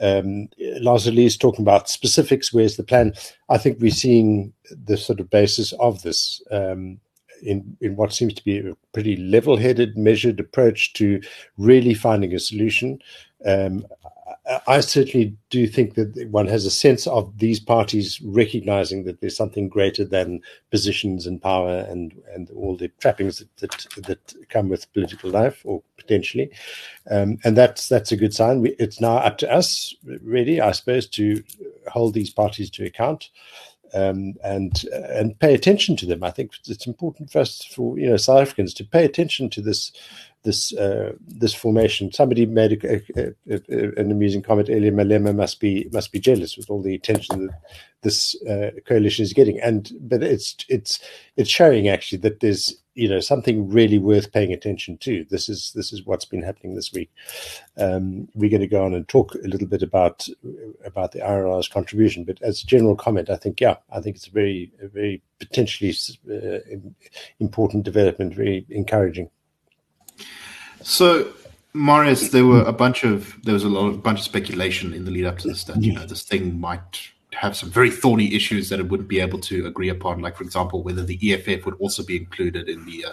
Um, 0.00 0.48
Lazarly 0.80 1.26
is 1.26 1.36
talking 1.36 1.62
about 1.62 1.90
specifics. 1.90 2.52
Where's 2.52 2.76
the 2.76 2.84
plan? 2.84 3.12
I 3.48 3.58
think 3.58 3.78
we're 3.80 3.90
seeing 3.90 4.52
the 4.70 4.96
sort 4.96 5.20
of 5.20 5.30
basis 5.30 5.72
of 5.74 6.02
this. 6.02 6.42
Um, 6.50 7.00
in, 7.44 7.76
in 7.80 7.96
what 7.96 8.12
seems 8.12 8.34
to 8.34 8.44
be 8.44 8.58
a 8.58 8.76
pretty 8.92 9.16
level 9.16 9.56
headed, 9.56 9.96
measured 9.96 10.40
approach 10.40 10.92
to 10.94 11.20
really 11.58 11.94
finding 11.94 12.34
a 12.34 12.38
solution. 12.38 12.98
Um, 13.46 13.86
I 14.66 14.80
certainly 14.80 15.36
do 15.48 15.66
think 15.66 15.94
that 15.94 16.28
one 16.30 16.46
has 16.48 16.66
a 16.66 16.70
sense 16.70 17.06
of 17.06 17.38
these 17.38 17.60
parties 17.60 18.20
recognizing 18.22 19.04
that 19.04 19.20
there's 19.20 19.36
something 19.36 19.68
greater 19.68 20.04
than 20.04 20.40
positions 20.70 21.26
and 21.26 21.40
power 21.40 21.86
and, 21.88 22.14
and 22.34 22.50
all 22.50 22.76
the 22.76 22.88
trappings 23.00 23.38
that, 23.38 23.56
that, 23.58 23.86
that 24.06 24.48
come 24.50 24.68
with 24.68 24.92
political 24.92 25.30
life, 25.30 25.62
or 25.64 25.82
potentially, 25.96 26.50
um, 27.10 27.38
and 27.44 27.56
that's 27.56 27.88
that's 27.88 28.12
a 28.12 28.16
good 28.16 28.34
sign. 28.34 28.66
It's 28.78 29.00
now 29.00 29.16
up 29.16 29.38
to 29.38 29.50
us, 29.50 29.94
really, 30.22 30.60
I 30.60 30.72
suppose, 30.72 31.06
to 31.08 31.42
hold 31.88 32.12
these 32.12 32.30
parties 32.30 32.70
to 32.70 32.84
account 32.84 33.30
um, 33.94 34.34
and 34.42 34.84
and 34.92 35.38
pay 35.38 35.54
attention 35.54 35.96
to 35.96 36.06
them. 36.06 36.22
I 36.22 36.30
think 36.30 36.52
it's 36.66 36.86
important 36.86 37.30
for 37.30 37.40
us, 37.40 37.64
for 37.64 37.98
you 37.98 38.08
know, 38.08 38.16
South 38.16 38.42
Africans, 38.42 38.74
to 38.74 38.84
pay 38.84 39.04
attention 39.04 39.48
to 39.50 39.62
this 39.62 39.92
this 40.44 40.72
uh, 40.74 41.12
this 41.26 41.54
formation. 41.54 42.12
Somebody 42.12 42.46
made 42.46 42.84
a, 42.84 42.96
a, 43.16 43.34
a, 43.50 44.00
an 44.00 44.10
amusing 44.10 44.42
comment 44.42 44.68
earlier. 44.70 44.92
Malema 44.92 45.34
must 45.34 45.58
be 45.58 45.88
must 45.92 46.12
be 46.12 46.20
jealous 46.20 46.56
with 46.56 46.70
all 46.70 46.82
the 46.82 46.94
attention 46.94 47.46
that 47.46 47.54
this 48.02 48.40
uh, 48.44 48.70
coalition 48.86 49.24
is 49.24 49.32
getting, 49.32 49.58
and 49.60 49.90
but 50.00 50.22
it's 50.22 50.56
it's 50.68 51.00
it's 51.36 51.50
showing 51.50 51.88
actually 51.88 52.18
that 52.18 52.40
there's 52.40 52.76
you 52.94 53.08
know 53.08 53.20
something 53.20 53.68
really 53.68 53.98
worth 53.98 54.32
paying 54.32 54.52
attention 54.52 54.98
to. 54.98 55.24
This 55.30 55.48
is 55.48 55.72
this 55.74 55.92
is 55.92 56.04
what's 56.04 56.26
been 56.26 56.42
happening 56.42 56.74
this 56.74 56.92
week. 56.92 57.10
Um, 57.76 58.28
we're 58.34 58.50
going 58.50 58.60
to 58.60 58.68
go 58.68 58.84
on 58.84 58.94
and 58.94 59.08
talk 59.08 59.34
a 59.34 59.48
little 59.48 59.66
bit 59.66 59.82
about 59.82 60.28
about 60.84 61.12
the 61.12 61.20
IRR's 61.20 61.68
contribution, 61.68 62.24
but 62.24 62.40
as 62.42 62.62
a 62.62 62.66
general 62.66 62.94
comment, 62.96 63.30
I 63.30 63.36
think 63.36 63.60
yeah, 63.60 63.76
I 63.90 64.00
think 64.00 64.16
it's 64.16 64.28
a 64.28 64.30
very 64.30 64.70
a 64.82 64.88
very 64.88 65.22
potentially 65.40 65.94
uh, 66.30 66.58
important 67.40 67.84
development, 67.84 68.34
very 68.34 68.66
encouraging. 68.68 69.30
So. 70.84 71.32
Marius, 71.76 72.28
there 72.28 72.46
were 72.46 72.62
a 72.62 72.72
bunch 72.72 73.02
of 73.02 73.34
there 73.42 73.52
was 73.52 73.64
a 73.64 73.68
lot, 73.68 73.88
a 73.88 73.96
bunch 73.96 74.20
of 74.20 74.24
speculation 74.24 74.92
in 74.92 75.04
the 75.04 75.10
lead 75.10 75.24
up 75.24 75.38
to 75.38 75.48
this 75.48 75.64
that 75.64 75.82
you 75.82 75.92
know 75.92 76.06
this 76.06 76.22
thing 76.22 76.60
might 76.60 77.10
have 77.34 77.56
some 77.56 77.70
very 77.70 77.90
thorny 77.90 78.34
issues 78.34 78.68
that 78.68 78.80
it 78.80 78.88
wouldn't 78.88 79.08
be 79.08 79.20
able 79.20 79.38
to 79.40 79.66
agree 79.66 79.88
upon. 79.88 80.20
Like, 80.20 80.36
for 80.36 80.44
example, 80.44 80.82
whether 80.82 81.04
the 81.04 81.18
EFF 81.32 81.64
would 81.66 81.74
also 81.78 82.02
be 82.02 82.16
included 82.16 82.68
in 82.68 82.84
the 82.86 83.04
uh, 83.04 83.12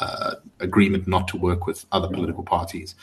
uh, 0.00 0.34
agreement 0.60 1.08
not 1.08 1.28
to 1.28 1.36
work 1.36 1.66
with 1.66 1.86
other 1.92 2.08
political 2.08 2.42
parties, 2.42 2.94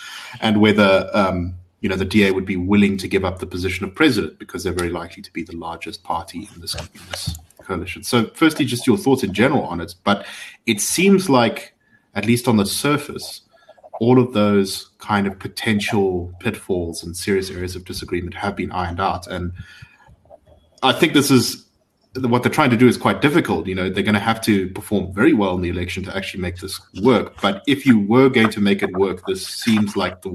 and 0.41 0.61
whether 0.61 1.09
um, 1.13 1.55
you 1.81 1.89
know 1.89 1.95
the 1.95 2.05
DA 2.05 2.31
would 2.31 2.45
be 2.45 2.57
willing 2.57 2.97
to 2.97 3.07
give 3.07 3.25
up 3.25 3.39
the 3.39 3.47
position 3.47 3.85
of 3.85 3.93
president 3.93 4.39
because 4.39 4.63
they're 4.63 4.73
very 4.73 4.89
likely 4.89 5.21
to 5.21 5.33
be 5.33 5.43
the 5.43 5.55
largest 5.55 6.03
party 6.03 6.47
in 6.53 6.61
this, 6.61 6.75
in 6.75 7.01
this 7.09 7.37
coalition. 7.63 8.03
So, 8.03 8.27
firstly, 8.33 8.65
just 8.65 8.87
your 8.87 8.97
thoughts 8.97 9.23
in 9.23 9.33
general 9.33 9.63
on 9.63 9.81
it. 9.81 9.95
But 10.03 10.25
it 10.65 10.79
seems 10.79 11.29
like, 11.29 11.73
at 12.13 12.25
least 12.25 12.47
on 12.47 12.57
the 12.57 12.65
surface, 12.65 13.41
all 13.99 14.19
of 14.19 14.33
those 14.33 14.89
kind 14.99 15.27
of 15.27 15.39
potential 15.39 16.33
pitfalls 16.39 17.03
and 17.03 17.15
serious 17.15 17.49
areas 17.49 17.75
of 17.75 17.85
disagreement 17.85 18.33
have 18.35 18.55
been 18.55 18.71
ironed 18.71 18.99
out. 18.99 19.27
And 19.27 19.53
I 20.83 20.91
think 20.93 21.13
this 21.13 21.31
is 21.31 21.65
what 22.21 22.43
they're 22.43 22.51
trying 22.51 22.69
to 22.69 22.77
do 22.77 22.87
is 22.87 22.97
quite 22.97 23.21
difficult. 23.21 23.67
You 23.67 23.75
know, 23.75 23.89
they're 23.89 24.03
going 24.03 24.15
to 24.15 24.19
have 24.19 24.41
to 24.41 24.69
perform 24.69 25.13
very 25.13 25.33
well 25.33 25.55
in 25.55 25.61
the 25.61 25.69
election 25.69 26.03
to 26.03 26.15
actually 26.15 26.41
make 26.41 26.57
this 26.57 26.79
work. 27.01 27.41
But 27.41 27.63
if 27.67 27.85
you 27.85 27.99
were 27.99 28.29
going 28.29 28.49
to 28.51 28.61
make 28.61 28.81
it 28.81 28.95
work, 28.97 29.25
this 29.27 29.45
seems 29.45 29.95
like 29.95 30.21
the 30.21 30.31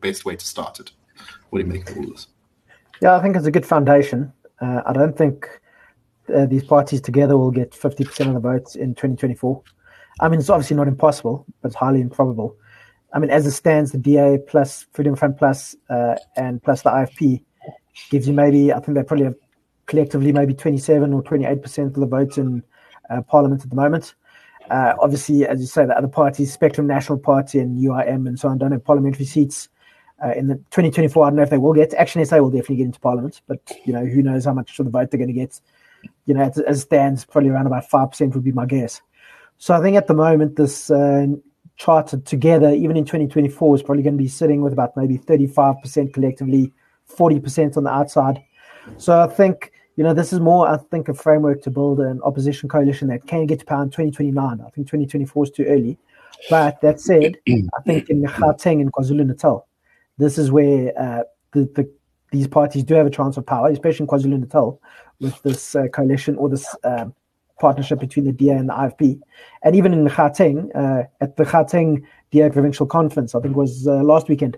best 0.00 0.24
way 0.24 0.36
to 0.36 0.46
start 0.46 0.80
it. 0.80 0.92
What 1.50 1.60
do 1.60 1.66
you 1.66 1.72
make 1.72 1.90
of 1.90 1.96
all 1.96 2.06
this? 2.06 2.26
Yeah, 3.00 3.16
I 3.16 3.22
think 3.22 3.36
it's 3.36 3.46
a 3.46 3.50
good 3.50 3.66
foundation. 3.66 4.32
Uh, 4.60 4.82
I 4.86 4.92
don't 4.92 5.16
think 5.16 5.48
uh, 6.32 6.46
these 6.46 6.64
parties 6.64 7.00
together 7.00 7.36
will 7.36 7.50
get 7.50 7.72
50% 7.72 8.28
of 8.28 8.34
the 8.34 8.40
votes 8.40 8.76
in 8.76 8.94
2024. 8.94 9.62
I 10.20 10.28
mean, 10.28 10.38
it's 10.38 10.50
obviously 10.50 10.76
not 10.76 10.88
impossible, 10.88 11.46
but 11.60 11.68
it's 11.68 11.76
highly 11.76 12.00
improbable. 12.00 12.56
I 13.14 13.18
mean, 13.18 13.30
as 13.30 13.46
it 13.46 13.52
stands, 13.52 13.92
the 13.92 13.98
DA 13.98 14.38
plus 14.46 14.86
Freedom 14.92 15.14
Front 15.16 15.38
plus 15.38 15.76
uh, 15.90 16.16
and 16.36 16.62
plus 16.62 16.82
the 16.82 16.90
IFP 16.90 17.42
gives 18.10 18.26
you 18.26 18.34
maybe, 18.34 18.72
I 18.72 18.80
think 18.80 18.96
they 18.96 19.02
probably 19.02 19.26
have 19.26 19.36
collectively 19.86 20.32
maybe 20.32 20.54
27 20.54 21.12
or 21.12 21.22
28% 21.22 21.86
of 21.86 21.94
the 21.94 22.06
votes 22.06 22.38
in 22.38 22.62
uh, 23.10 23.20
Parliament 23.22 23.62
at 23.62 23.70
the 23.70 23.76
moment. 23.76 24.14
Uh, 24.70 24.94
obviously, 25.00 25.46
as 25.46 25.60
you 25.60 25.66
say, 25.66 25.84
the 25.84 25.96
other 25.96 26.08
parties, 26.08 26.52
Spectrum 26.52 26.86
National 26.86 27.18
Party 27.18 27.58
and 27.58 27.78
UIM 27.78 28.26
and 28.26 28.38
so 28.38 28.48
on, 28.48 28.58
don't 28.58 28.72
have 28.72 28.84
parliamentary 28.84 29.26
seats. 29.26 29.68
Uh, 30.24 30.32
in 30.36 30.46
the 30.46 30.54
2024, 30.70 31.24
I 31.24 31.28
don't 31.28 31.36
know 31.36 31.42
if 31.42 31.50
they 31.50 31.58
will 31.58 31.74
get. 31.74 31.92
Action 31.94 32.24
SA 32.24 32.38
will 32.38 32.50
definitely 32.50 32.76
get 32.76 32.86
into 32.86 33.00
Parliament, 33.00 33.42
but 33.48 33.72
you 33.84 33.92
know 33.92 34.06
who 34.06 34.22
knows 34.22 34.44
how 34.44 34.52
much 34.52 34.78
of 34.78 34.84
the 34.84 34.90
vote 34.90 35.10
they're 35.10 35.18
going 35.18 35.26
to 35.26 35.34
get. 35.34 35.60
You 36.26 36.34
know, 36.34 36.42
as, 36.42 36.58
as 36.58 36.78
it 36.78 36.82
stands, 36.82 37.24
probably 37.24 37.50
around 37.50 37.66
about 37.66 37.90
five 37.90 38.10
percent 38.10 38.32
would 38.34 38.44
be 38.44 38.52
my 38.52 38.64
guess. 38.64 39.02
So 39.58 39.74
I 39.74 39.82
think 39.82 39.96
at 39.96 40.06
the 40.06 40.14
moment, 40.14 40.54
this 40.54 40.92
uh, 40.92 41.26
charted 41.82 42.24
together, 42.24 42.70
even 42.70 42.96
in 42.96 43.04
2024, 43.04 43.74
is 43.74 43.82
probably 43.82 44.04
going 44.04 44.16
to 44.16 44.22
be 44.22 44.28
sitting 44.28 44.62
with 44.62 44.72
about 44.72 44.96
maybe 44.96 45.18
35% 45.18 46.14
collectively, 46.14 46.72
40% 47.10 47.76
on 47.76 47.84
the 47.84 47.90
outside. 47.90 48.40
So 48.98 49.20
I 49.20 49.26
think, 49.26 49.72
you 49.96 50.04
know, 50.04 50.14
this 50.14 50.32
is 50.32 50.38
more, 50.38 50.68
I 50.68 50.76
think, 50.76 51.08
a 51.08 51.14
framework 51.14 51.60
to 51.62 51.70
build 51.70 51.98
an 51.98 52.20
opposition 52.22 52.68
coalition 52.68 53.08
that 53.08 53.26
can 53.26 53.46
get 53.46 53.58
to 53.60 53.64
power 53.64 53.82
in 53.82 53.90
2029. 53.90 54.60
I 54.60 54.70
think 54.70 54.86
2024 54.86 55.44
is 55.44 55.50
too 55.50 55.64
early. 55.64 55.98
But 56.48 56.80
that 56.82 57.00
said, 57.00 57.38
I 57.48 57.82
think 57.84 58.10
in 58.10 58.22
Gauteng 58.22 58.80
and 58.80 58.92
KwaZulu 58.92 59.26
Natal, 59.26 59.66
this 60.18 60.38
is 60.38 60.52
where 60.52 60.92
uh, 60.98 61.22
the, 61.52 61.64
the, 61.74 61.90
these 62.30 62.46
parties 62.46 62.84
do 62.84 62.94
have 62.94 63.06
a 63.06 63.10
chance 63.10 63.36
of 63.36 63.46
power, 63.46 63.68
especially 63.68 64.04
in 64.04 64.06
KwaZulu 64.08 64.38
Natal, 64.38 64.80
with 65.20 65.40
this 65.42 65.74
uh, 65.74 65.88
coalition 65.88 66.36
or 66.36 66.48
this 66.48 66.76
um, 66.84 67.14
partnership 67.62 68.00
between 68.00 68.26
the 68.26 68.32
DA 68.32 68.54
and 68.54 68.68
the 68.68 68.74
IFP. 68.74 69.20
And 69.62 69.76
even 69.76 69.94
in 69.94 70.04
Gauteng, 70.08 70.56
uh, 70.74 71.04
at 71.20 71.36
the 71.36 71.44
Gauteng 71.44 72.02
DA 72.32 72.50
Provincial 72.50 72.86
Conference, 72.86 73.34
I 73.34 73.40
think 73.40 73.52
it 73.54 73.56
was 73.56 73.86
uh, 73.86 74.02
last 74.02 74.28
weekend, 74.28 74.56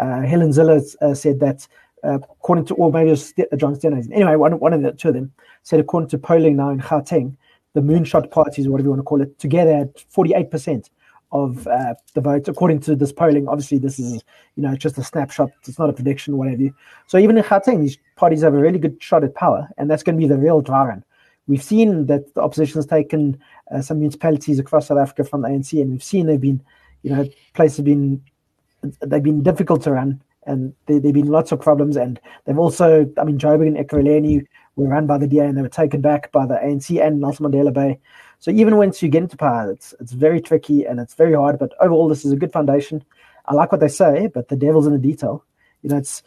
uh, 0.00 0.22
Helen 0.22 0.50
Zille 0.50 0.80
uh, 1.02 1.14
said 1.14 1.38
that, 1.40 1.68
uh, 2.02 2.14
according 2.14 2.64
to, 2.66 2.74
or 2.74 2.90
maybe 2.90 3.08
it 3.08 3.12
was 3.12 3.34
John 3.58 3.76
Steenhuisen, 3.76 4.10
anyway, 4.12 4.36
one, 4.36 4.58
one 4.58 4.72
of 4.72 4.82
the 4.82 4.92
two 4.92 5.08
of 5.08 5.14
them 5.14 5.32
said, 5.64 5.80
according 5.80 6.08
to 6.08 6.18
polling 6.18 6.56
now 6.56 6.70
in 6.70 6.80
Gauteng, 6.80 7.36
the 7.74 7.82
moonshot 7.82 8.30
parties, 8.30 8.66
or 8.66 8.70
whatever 8.70 8.86
you 8.86 8.90
want 8.90 9.00
to 9.00 9.04
call 9.04 9.20
it, 9.20 9.38
together 9.38 9.76
had 9.76 9.94
48% 9.94 10.88
of 11.32 11.66
uh, 11.66 11.94
the 12.14 12.22
votes, 12.22 12.48
according 12.48 12.80
to 12.80 12.96
this 12.96 13.12
polling. 13.12 13.48
Obviously, 13.48 13.78
this 13.78 13.98
is 13.98 14.22
you 14.56 14.62
know 14.62 14.74
just 14.76 14.96
a 14.96 15.04
snapshot; 15.04 15.50
it's 15.68 15.78
not 15.78 15.90
a 15.90 15.92
prediction, 15.92 16.38
whatever. 16.38 16.70
So 17.06 17.18
even 17.18 17.36
in 17.36 17.44
Gauteng, 17.44 17.80
these 17.80 17.98
parties 18.16 18.42
have 18.42 18.54
a 18.54 18.58
really 18.58 18.78
good 18.78 18.96
shot 19.00 19.24
at 19.24 19.34
power, 19.34 19.68
and 19.76 19.90
that's 19.90 20.02
going 20.02 20.16
to 20.16 20.22
be 20.24 20.28
the 20.28 20.38
real 20.38 20.62
drawrun. 20.62 21.02
We've 21.48 21.62
seen 21.62 22.06
that 22.06 22.34
the 22.34 22.42
opposition 22.42 22.78
has 22.78 22.86
taken 22.86 23.38
uh, 23.72 23.80
some 23.80 23.98
municipalities 23.98 24.58
across 24.58 24.88
South 24.88 24.98
Africa 24.98 25.24
from 25.24 25.42
the 25.42 25.48
ANC, 25.48 25.80
and 25.80 25.92
we've 25.92 26.02
seen 26.02 26.26
they've 26.26 26.40
been, 26.40 26.62
you 27.02 27.14
know, 27.14 27.28
places 27.54 27.78
have 27.78 27.86
been 27.86 28.22
they've 29.02 29.22
been 29.22 29.42
difficult 29.42 29.82
to 29.82 29.92
run, 29.92 30.22
and 30.46 30.74
there, 30.86 31.00
have 31.00 31.12
been 31.12 31.28
lots 31.28 31.52
of 31.52 31.60
problems. 31.60 31.96
And 31.96 32.20
they've 32.44 32.58
also, 32.58 33.10
I 33.18 33.24
mean, 33.24 33.38
Joburg 33.38 33.68
and 33.68 33.76
Ekurhuleni 33.76 34.46
were 34.76 34.88
run 34.88 35.06
by 35.06 35.18
the 35.18 35.26
DA, 35.26 35.46
and 35.46 35.56
they 35.56 35.62
were 35.62 35.68
taken 35.68 36.00
back 36.00 36.32
by 36.32 36.46
the 36.46 36.54
ANC 36.54 37.00
and 37.04 37.20
Nelson 37.20 37.46
Mandela 37.46 37.72
Bay. 37.72 37.98
So 38.38 38.50
even 38.50 38.76
once 38.76 39.02
you 39.02 39.08
get 39.08 39.22
into 39.22 39.36
power, 39.36 39.70
it's 39.70 39.94
it's 40.00 40.12
very 40.12 40.40
tricky 40.40 40.84
and 40.84 41.00
it's 41.00 41.14
very 41.14 41.34
hard. 41.34 41.58
But 41.58 41.72
overall, 41.80 42.08
this 42.08 42.24
is 42.24 42.32
a 42.32 42.36
good 42.36 42.52
foundation. 42.52 43.04
I 43.46 43.54
like 43.54 43.70
what 43.70 43.80
they 43.80 43.88
say, 43.88 44.28
but 44.32 44.48
the 44.48 44.56
devil's 44.56 44.86
in 44.86 44.92
the 44.92 44.98
detail. 44.98 45.44
You 45.82 45.90
know, 45.90 45.96
it's 45.96 46.22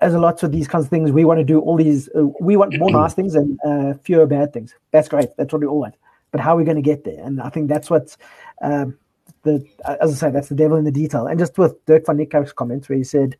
as 0.00 0.14
a 0.14 0.18
lot 0.18 0.42
of 0.42 0.52
these 0.52 0.68
kinds 0.68 0.84
of 0.84 0.90
things, 0.90 1.12
we 1.12 1.24
want 1.24 1.38
to 1.38 1.44
do 1.44 1.60
all 1.60 1.76
these. 1.76 2.08
Uh, 2.16 2.26
we 2.40 2.56
want 2.56 2.78
more 2.78 2.90
nice 2.90 3.14
things 3.14 3.34
and 3.34 3.58
uh, 3.64 3.94
fewer 4.02 4.26
bad 4.26 4.52
things. 4.52 4.74
That's 4.90 5.08
great. 5.08 5.28
That's 5.36 5.52
what 5.52 5.60
we 5.60 5.66
all 5.66 5.80
want. 5.80 5.94
But 6.30 6.40
how 6.40 6.54
are 6.54 6.58
we 6.58 6.64
going 6.64 6.76
to 6.76 6.82
get 6.82 7.04
there? 7.04 7.22
And 7.24 7.40
I 7.40 7.48
think 7.48 7.68
that's 7.68 7.90
what 7.90 8.16
um, 8.62 8.98
the 9.42 9.64
as 10.00 10.12
I 10.12 10.14
say, 10.14 10.30
that's 10.30 10.48
the 10.48 10.54
devil 10.54 10.76
in 10.76 10.84
the 10.84 10.92
detail. 10.92 11.26
And 11.26 11.38
just 11.38 11.56
with 11.58 11.84
Dirk 11.86 12.06
van 12.06 12.18
Niekerk's 12.18 12.52
comments, 12.52 12.88
where 12.88 12.98
he 12.98 13.04
said, 13.04 13.36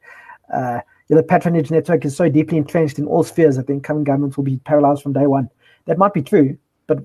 uh, 0.52 0.80
"The 1.08 1.22
patronage 1.22 1.70
network 1.70 2.04
is 2.04 2.16
so 2.16 2.28
deeply 2.28 2.58
entrenched 2.58 2.98
in 2.98 3.06
all 3.06 3.24
spheres 3.24 3.56
that 3.56 3.66
the 3.66 3.74
incoming 3.74 4.04
government 4.04 4.36
will 4.36 4.44
be 4.44 4.58
paralyzed 4.58 5.02
from 5.02 5.12
day 5.12 5.26
one." 5.26 5.50
That 5.86 5.98
might 5.98 6.14
be 6.14 6.22
true, 6.22 6.56
but 6.86 6.98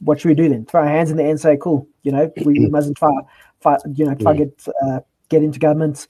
what 0.00 0.20
should 0.20 0.28
we 0.28 0.34
do 0.34 0.48
then? 0.48 0.64
Throw 0.66 0.82
our 0.82 0.88
hands 0.88 1.10
in 1.10 1.16
the 1.16 1.24
air 1.24 1.30
and 1.30 1.40
say, 1.40 1.56
"Cool, 1.56 1.86
you 2.02 2.12
know, 2.12 2.32
we, 2.44 2.60
we 2.60 2.66
mustn't 2.70 2.96
try, 2.96 3.12
try, 3.60 3.76
you 3.94 4.06
know, 4.06 4.14
try 4.14 4.34
get 4.34 4.66
uh, 4.86 5.00
get 5.28 5.42
into 5.42 5.58
government." 5.58 6.06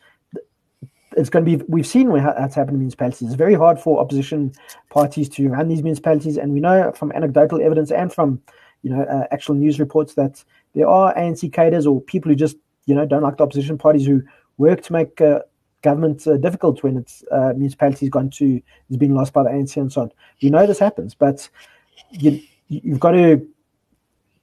It's 1.17 1.31
going 1.31 1.45
to 1.45 1.57
be 1.57 1.65
we've 1.69 1.87
seen 1.87 2.11
what's 2.11 2.55
happened 2.55 2.75
in 2.75 2.79
municipalities 2.79 3.29
it's 3.29 3.35
very 3.35 3.55
hard 3.55 3.79
for 3.79 4.01
opposition 4.01 4.53
parties 4.91 5.29
to 5.29 5.49
run 5.49 5.69
these 5.69 5.83
municipalities 5.83 6.37
and 6.37 6.53
we 6.53 6.61
know 6.61 6.93
from 6.93 7.13
anecdotal 7.13 7.61
evidence 7.63 7.91
and 7.91 8.13
from 8.13 8.41
you 8.83 8.91
know 8.91 9.03
uh, 9.03 9.27
actual 9.31 9.55
news 9.55 9.81
reports 9.81 10.15
that 10.15 10.43
there 10.75 10.89
are 10.89 11.15
ANC 11.15 11.53
cadres 11.53 11.87
or 11.87 12.01
people 12.01 12.31
who 12.31 12.37
just 12.37 12.57
you 12.87 12.95
know 12.95 13.07
don't 13.07 13.23
like 13.23 13.37
the 13.37 13.43
opposition 13.43 13.79
parties 13.79 14.07
who 14.07 14.23
work 14.59 14.83
to 14.83 14.93
make 14.93 15.21
uh, 15.21 15.41
government 15.83 16.27
uh, 16.27 16.37
difficult 16.39 16.83
when 16.83 16.97
it's 16.97 17.23
uh, 17.31 17.53
municipalities 17.57 18.09
gone 18.09 18.31
to 18.31 18.61
is 18.91 18.97
being 18.97 19.15
lost 19.15 19.33
by 19.33 19.43
the 19.43 19.51
ANC 19.51 19.77
and 19.77 19.93
so 19.93 20.03
on. 20.03 20.13
You 20.41 20.51
know 20.51 20.67
this 20.67 20.79
happens, 20.79 21.15
but 21.15 21.49
you 22.11 22.41
you've 22.69 23.01
got 23.01 23.13
to 23.13 23.47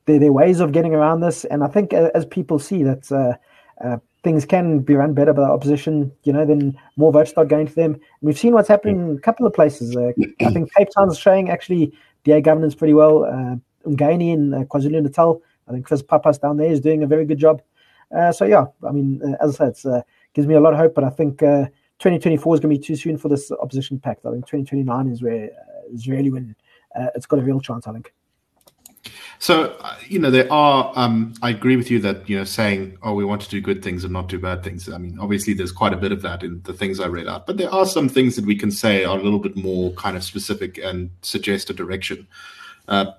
there, 0.06 0.20
there 0.20 0.30
are 0.30 0.34
ways 0.34 0.60
of 0.60 0.72
getting 0.72 0.94
around 0.94 1.22
this, 1.22 1.44
and 1.46 1.63
I 1.63 1.68
think 1.68 1.94
uh, 1.94 2.10
as 2.16 2.25
people 2.25 2.60
see 2.60 2.84
that 2.84 3.12
uh, 3.12 3.34
uh, 3.86 3.98
things 4.24 4.46
can 4.46 4.80
be 4.80 4.94
run 4.94 5.13
better 5.13 5.34
by 5.34 5.42
the 5.42 5.48
opposition, 5.48 6.12
you 6.24 6.34
know, 6.34 6.46
then 6.46 6.78
more 6.96 7.12
votes 7.12 7.32
start 7.32 7.48
going 7.48 7.68
to 7.68 7.74
them. 7.74 7.94
And 7.94 8.01
we've 8.22 8.38
seen 8.38 8.54
what's 8.54 8.68
happening 8.68 9.00
in 9.00 9.18
a 9.18 9.20
couple 9.20 9.48
of 9.48 9.54
places. 9.54 9.96
Uh, 9.96 10.12
I 10.42 10.51
think 10.51 10.72
Cape 10.75 10.90
Town's 10.96 11.18
showing 11.18 11.50
actually 11.50 11.92
DA 12.24 12.42
governance 12.42 12.75
pretty 12.75 12.94
well. 12.94 13.25
Uh, 13.25 13.56
in 13.84 14.54
uh, 14.54 14.60
KwaZulu 14.66 15.01
Natal, 15.01 15.42
I 15.68 15.72
think 15.72 15.88
Chris 15.88 16.04
Pappas 16.04 16.38
down 16.38 16.58
there 16.58 16.72
is 16.72 16.80
doing 16.80 17.01
a 17.01 17.08
very 17.08 17.25
good 17.25 17.40
job. 17.40 17.63
Uh, 18.16 18.32
so, 18.32 18.46
yeah, 18.46 18.66
I 18.88 18.92
mean, 18.92 19.22
uh, 19.24 19.44
as 19.44 19.60
I 19.60 19.66
said, 19.66 19.70
it 19.70 19.86
uh, 19.86 20.01
gives 20.34 20.48
me 20.48 20.54
a 20.54 20.60
lot 20.60 20.74
of 20.74 20.80
hope, 20.80 20.94
but 20.94 21.04
I 21.04 21.10
think 21.10 21.40
2024 21.40 22.56
is 22.56 22.60
going 22.60 22.75
to 22.75 22.80
be 22.80 22.86
too 22.86 22.96
soon 22.96 23.18
for 23.18 23.30
this 23.30 23.51
opposition 23.51 24.00
pact. 24.00 24.25
I 24.25 24.32
think 24.32 24.46
2029 24.46 25.08
is 25.08 25.24
where 25.24 25.50
is 25.92 26.08
really 26.08 26.30
when 26.30 26.56
it's 27.16 27.25
got 27.25 27.40
a 27.40 27.42
real 27.42 27.60
chance, 27.60 27.88
I 27.88 27.94
think. 27.94 28.13
So, 29.40 29.76
uh, 29.80 29.96
you 30.08 30.20
know, 30.20 30.30
there 30.30 30.52
are, 30.52 30.92
um, 30.96 31.34
I 31.42 31.50
agree 31.50 31.76
with 31.76 31.90
you 31.90 32.00
that, 32.00 32.30
you 32.30 32.38
know, 32.38 32.44
saying, 32.44 32.98
oh, 33.02 33.14
we 33.14 33.26
want 33.26 33.42
to 33.42 33.50
do 33.50 33.60
good 33.60 33.84
things 33.84 34.04
and 34.04 34.14
not 34.14 34.30
do 34.30 34.38
bad 34.38 34.64
things. 34.64 34.88
I 34.90 34.98
mean, 34.98 35.18
obviously, 35.20 35.54
there's 35.54 35.72
quite 35.72 35.94
a 35.94 35.98
bit 35.98 36.12
of 36.12 36.22
that 36.22 36.44
in 36.44 36.62
the 36.64 36.74
things 36.74 37.00
I 37.00 37.08
read 37.08 37.28
out, 37.28 37.48
but 37.48 37.58
there 37.58 37.74
are 37.74 37.86
some 37.86 38.08
things 38.08 38.36
that 38.36 38.46
we 38.46 38.56
can 38.56 38.72
say 38.72 39.04
are 39.04 39.18
a 39.18 39.24
little 39.24 39.40
bit 39.40 39.56
more 39.56 39.92
kind 39.94 40.16
of 40.16 40.24
specific 40.24 40.78
and 40.78 41.10
suggest 41.22 41.70
a 41.70 41.74
direction. 41.74 42.28
Uh, 42.88 43.12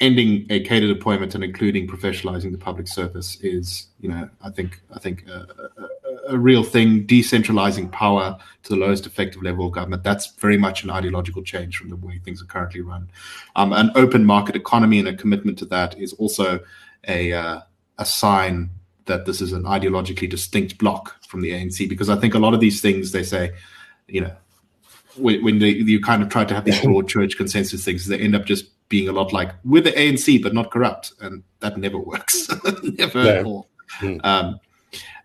ending 0.00 0.46
a 0.50 0.60
cadre 0.60 0.88
deployment 0.88 1.34
and 1.34 1.42
including 1.42 1.86
professionalizing 1.86 2.52
the 2.52 2.58
public 2.58 2.86
service 2.86 3.38
is, 3.40 3.86
you 4.00 4.08
know, 4.08 4.28
I 4.42 4.50
think, 4.50 4.80
I 4.94 4.98
think 4.98 5.26
a, 5.26 5.46
a, 5.78 5.85
a 6.28 6.38
real 6.38 6.62
thing. 6.62 7.06
Decentralizing 7.06 7.90
power 7.90 8.38
to 8.64 8.68
the 8.68 8.76
lowest 8.76 9.06
effective 9.06 9.42
level 9.42 9.66
of 9.66 9.72
government. 9.72 10.02
That's 10.02 10.26
very 10.34 10.56
much 10.56 10.84
an 10.84 10.90
ideological 10.90 11.42
change 11.42 11.76
from 11.76 11.90
the 11.90 11.96
way 11.96 12.18
things 12.18 12.42
are 12.42 12.46
currently 12.46 12.80
run. 12.80 13.08
Um, 13.54 13.72
an 13.72 13.90
open 13.94 14.24
market 14.24 14.56
economy 14.56 14.98
and 14.98 15.08
a 15.08 15.14
commitment 15.14 15.58
to 15.58 15.64
that 15.66 15.98
is 15.98 16.12
also 16.14 16.60
a 17.06 17.32
uh, 17.32 17.60
a 17.98 18.04
sign 18.04 18.70
that 19.06 19.24
this 19.24 19.40
is 19.40 19.52
an 19.52 19.62
ideologically 19.62 20.28
distinct 20.28 20.78
block 20.78 21.16
from 21.26 21.40
the 21.40 21.50
ANC. 21.50 21.88
Because 21.88 22.10
I 22.10 22.16
think 22.16 22.34
a 22.34 22.38
lot 22.38 22.54
of 22.54 22.60
these 22.60 22.80
things 22.80 23.12
they 23.12 23.22
say, 23.22 23.52
you 24.08 24.20
know, 24.20 24.34
when, 25.16 25.42
when 25.44 25.58
they, 25.58 25.70
you 25.70 26.00
kind 26.00 26.22
of 26.22 26.28
try 26.28 26.44
to 26.44 26.54
have 26.54 26.64
these 26.64 26.80
broad 26.84 27.08
church 27.08 27.36
consensus 27.36 27.84
things, 27.84 28.06
they 28.06 28.18
end 28.18 28.34
up 28.34 28.44
just 28.44 28.66
being 28.88 29.08
a 29.08 29.12
lot 29.12 29.32
like 29.32 29.52
we're 29.64 29.82
the 29.82 29.92
ANC 29.92 30.40
but 30.42 30.54
not 30.54 30.70
corrupt, 30.70 31.12
and 31.20 31.42
that 31.60 31.76
never 31.76 31.98
works, 31.98 32.48
never 32.82 33.20
at 33.20 33.44
all. 33.44 33.68
Mm. 34.00 34.24
Um, 34.24 34.60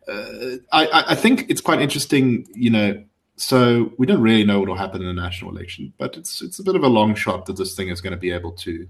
uh, 0.08 0.58
I, 0.72 1.04
I 1.10 1.16
think 1.16 1.50
it's 1.50 1.62
quite 1.62 1.82
interesting, 1.82 2.48
you 2.54 2.70
know. 2.70 3.04
So 3.38 3.92
we 3.98 4.06
don't 4.06 4.22
really 4.22 4.44
know 4.44 4.60
what 4.60 4.68
will 4.68 4.76
happen 4.76 5.02
in 5.02 5.08
the 5.08 5.20
national 5.20 5.52
election, 5.52 5.94
but 5.98 6.18
it's 6.18 6.42
it's 6.42 6.60
a 6.60 6.64
bit 6.64 6.76
of 6.76 6.84
a 6.84 6.88
long 6.88 7.16
shot 7.16 7.46
that 7.48 7.58
this 7.58 7.76
thing 7.76 7.90
is 7.90 8.02
going 8.02 8.12
to 8.12 8.20
be 8.20 8.32
able 8.32 8.52
to 8.54 8.88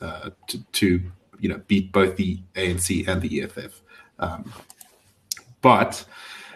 uh, 0.00 0.30
to, 0.48 0.62
to 0.72 1.02
you 1.38 1.48
know 1.48 1.60
beat 1.66 1.92
both 1.92 2.16
the 2.16 2.38
ANC 2.54 3.06
and 3.06 3.22
the 3.22 3.42
EFF. 3.42 3.82
Um, 4.18 4.52
but 5.62 6.04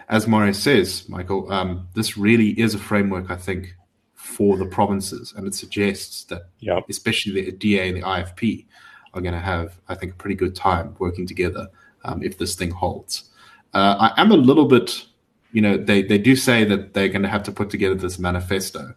as 0.09 0.27
Marius 0.27 0.61
says, 0.61 1.07
Michael, 1.07 1.51
um, 1.51 1.87
this 1.95 2.17
really 2.17 2.49
is 2.59 2.75
a 2.75 2.79
framework 2.79 3.31
I 3.31 3.37
think 3.37 3.75
for 4.13 4.57
the 4.57 4.65
provinces, 4.65 5.33
and 5.35 5.47
it 5.47 5.55
suggests 5.55 6.25
that 6.25 6.43
yep. 6.59 6.85
especially 6.89 7.45
the 7.45 7.51
DA 7.51 7.89
and 7.89 7.97
the 7.97 8.01
IFP 8.01 8.65
are 9.13 9.21
going 9.21 9.33
to 9.33 9.39
have, 9.39 9.77
I 9.89 9.95
think, 9.95 10.13
a 10.13 10.15
pretty 10.15 10.35
good 10.35 10.55
time 10.55 10.95
working 10.99 11.27
together 11.27 11.67
um, 12.05 12.23
if 12.23 12.37
this 12.37 12.55
thing 12.55 12.71
holds. 12.71 13.30
Uh, 13.73 14.11
I 14.15 14.21
am 14.21 14.31
a 14.31 14.37
little 14.37 14.65
bit, 14.65 15.05
you 15.51 15.61
know, 15.61 15.77
they 15.77 16.01
they 16.01 16.17
do 16.17 16.35
say 16.35 16.63
that 16.65 16.93
they're 16.93 17.09
going 17.09 17.23
to 17.23 17.29
have 17.29 17.43
to 17.43 17.51
put 17.51 17.69
together 17.69 17.95
this 17.95 18.19
manifesto 18.19 18.93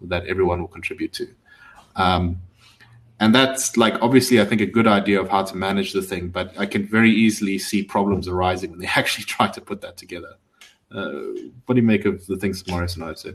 that 0.00 0.26
everyone 0.26 0.60
will 0.60 0.68
contribute 0.68 1.12
to. 1.14 1.28
Um, 1.96 2.40
and 3.20 3.34
that's 3.34 3.76
like 3.76 3.94
obviously 4.02 4.40
I 4.40 4.44
think 4.44 4.60
a 4.60 4.66
good 4.66 4.86
idea 4.86 5.20
of 5.20 5.28
how 5.28 5.44
to 5.44 5.56
manage 5.56 5.92
the 5.92 6.02
thing, 6.02 6.28
but 6.28 6.52
I 6.58 6.66
can 6.66 6.86
very 6.86 7.10
easily 7.10 7.58
see 7.58 7.82
problems 7.82 8.26
arising 8.28 8.70
when 8.70 8.80
they 8.80 8.86
actually 8.96 9.24
try 9.24 9.48
to 9.48 9.60
put 9.60 9.80
that 9.82 9.96
together. 9.96 10.34
Uh, 10.90 11.10
what 11.64 11.74
do 11.74 11.80
you 11.80 11.86
make 11.86 12.04
of 12.04 12.26
the 12.26 12.36
things 12.36 12.66
Marius 12.66 12.96
and 12.96 13.04
I 13.04 13.14
said? 13.14 13.34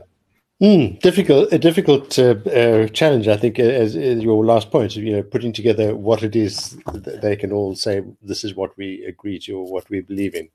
Mm, 0.60 1.00
difficult, 1.00 1.52
a 1.52 1.58
difficult 1.58 2.18
uh, 2.18 2.34
uh, 2.52 2.88
challenge, 2.88 3.28
I 3.28 3.36
think, 3.36 3.60
as, 3.60 3.94
as, 3.94 4.22
your 4.22 4.44
last 4.44 4.72
point. 4.72 4.96
You 4.96 5.12
know, 5.12 5.22
putting 5.22 5.52
together 5.52 5.94
what 5.94 6.24
it 6.24 6.34
is 6.34 6.76
they 6.92 7.36
can 7.36 7.52
all 7.52 7.76
say. 7.76 8.02
This 8.22 8.42
is 8.42 8.56
what 8.56 8.76
we 8.76 9.04
agree 9.04 9.38
to, 9.40 9.52
or 9.52 9.72
what 9.72 9.88
we 9.88 10.00
believe 10.00 10.34
in. 10.34 10.48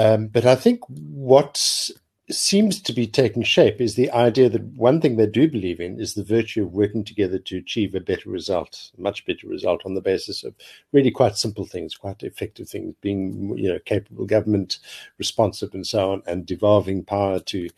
Um, 0.00 0.28
but 0.28 0.46
I 0.46 0.54
think 0.54 0.80
what 0.88 1.90
seems 2.30 2.80
to 2.80 2.94
be 2.94 3.06
taking 3.06 3.42
shape 3.42 3.82
is 3.82 3.96
the 3.96 4.10
idea 4.12 4.48
that 4.48 4.62
one 4.62 4.98
thing 4.98 5.16
they 5.16 5.26
do 5.26 5.46
believe 5.46 5.78
in 5.78 6.00
is 6.00 6.14
the 6.14 6.24
virtue 6.24 6.62
of 6.62 6.72
working 6.72 7.04
together 7.04 7.38
to 7.38 7.58
achieve 7.58 7.94
a 7.94 8.00
better 8.00 8.30
result, 8.30 8.92
much 8.96 9.26
better 9.26 9.46
result 9.46 9.82
on 9.84 9.92
the 9.92 10.00
basis 10.00 10.42
of 10.42 10.54
really 10.92 11.10
quite 11.10 11.36
simple 11.36 11.66
things, 11.66 11.96
quite 11.96 12.22
effective 12.22 12.66
things, 12.66 12.94
being 13.02 13.58
you 13.58 13.68
know 13.68 13.78
capable 13.84 14.24
government, 14.24 14.78
responsive, 15.18 15.74
and 15.74 15.86
so 15.86 16.12
on, 16.12 16.22
and 16.26 16.46
devolving 16.46 17.04
power 17.04 17.38
to 17.38 17.68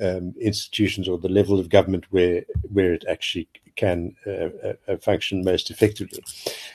um, 0.00 0.34
institutions 0.40 1.08
or 1.08 1.18
the 1.18 1.28
level 1.28 1.58
of 1.58 1.68
government 1.68 2.04
where 2.10 2.44
where 2.72 2.92
it 2.92 3.04
actually 3.08 3.48
can 3.76 4.14
uh, 4.26 4.30
uh, 4.30 4.72
uh, 4.88 4.96
function 4.98 5.44
most 5.44 5.70
effectively. 5.70 6.22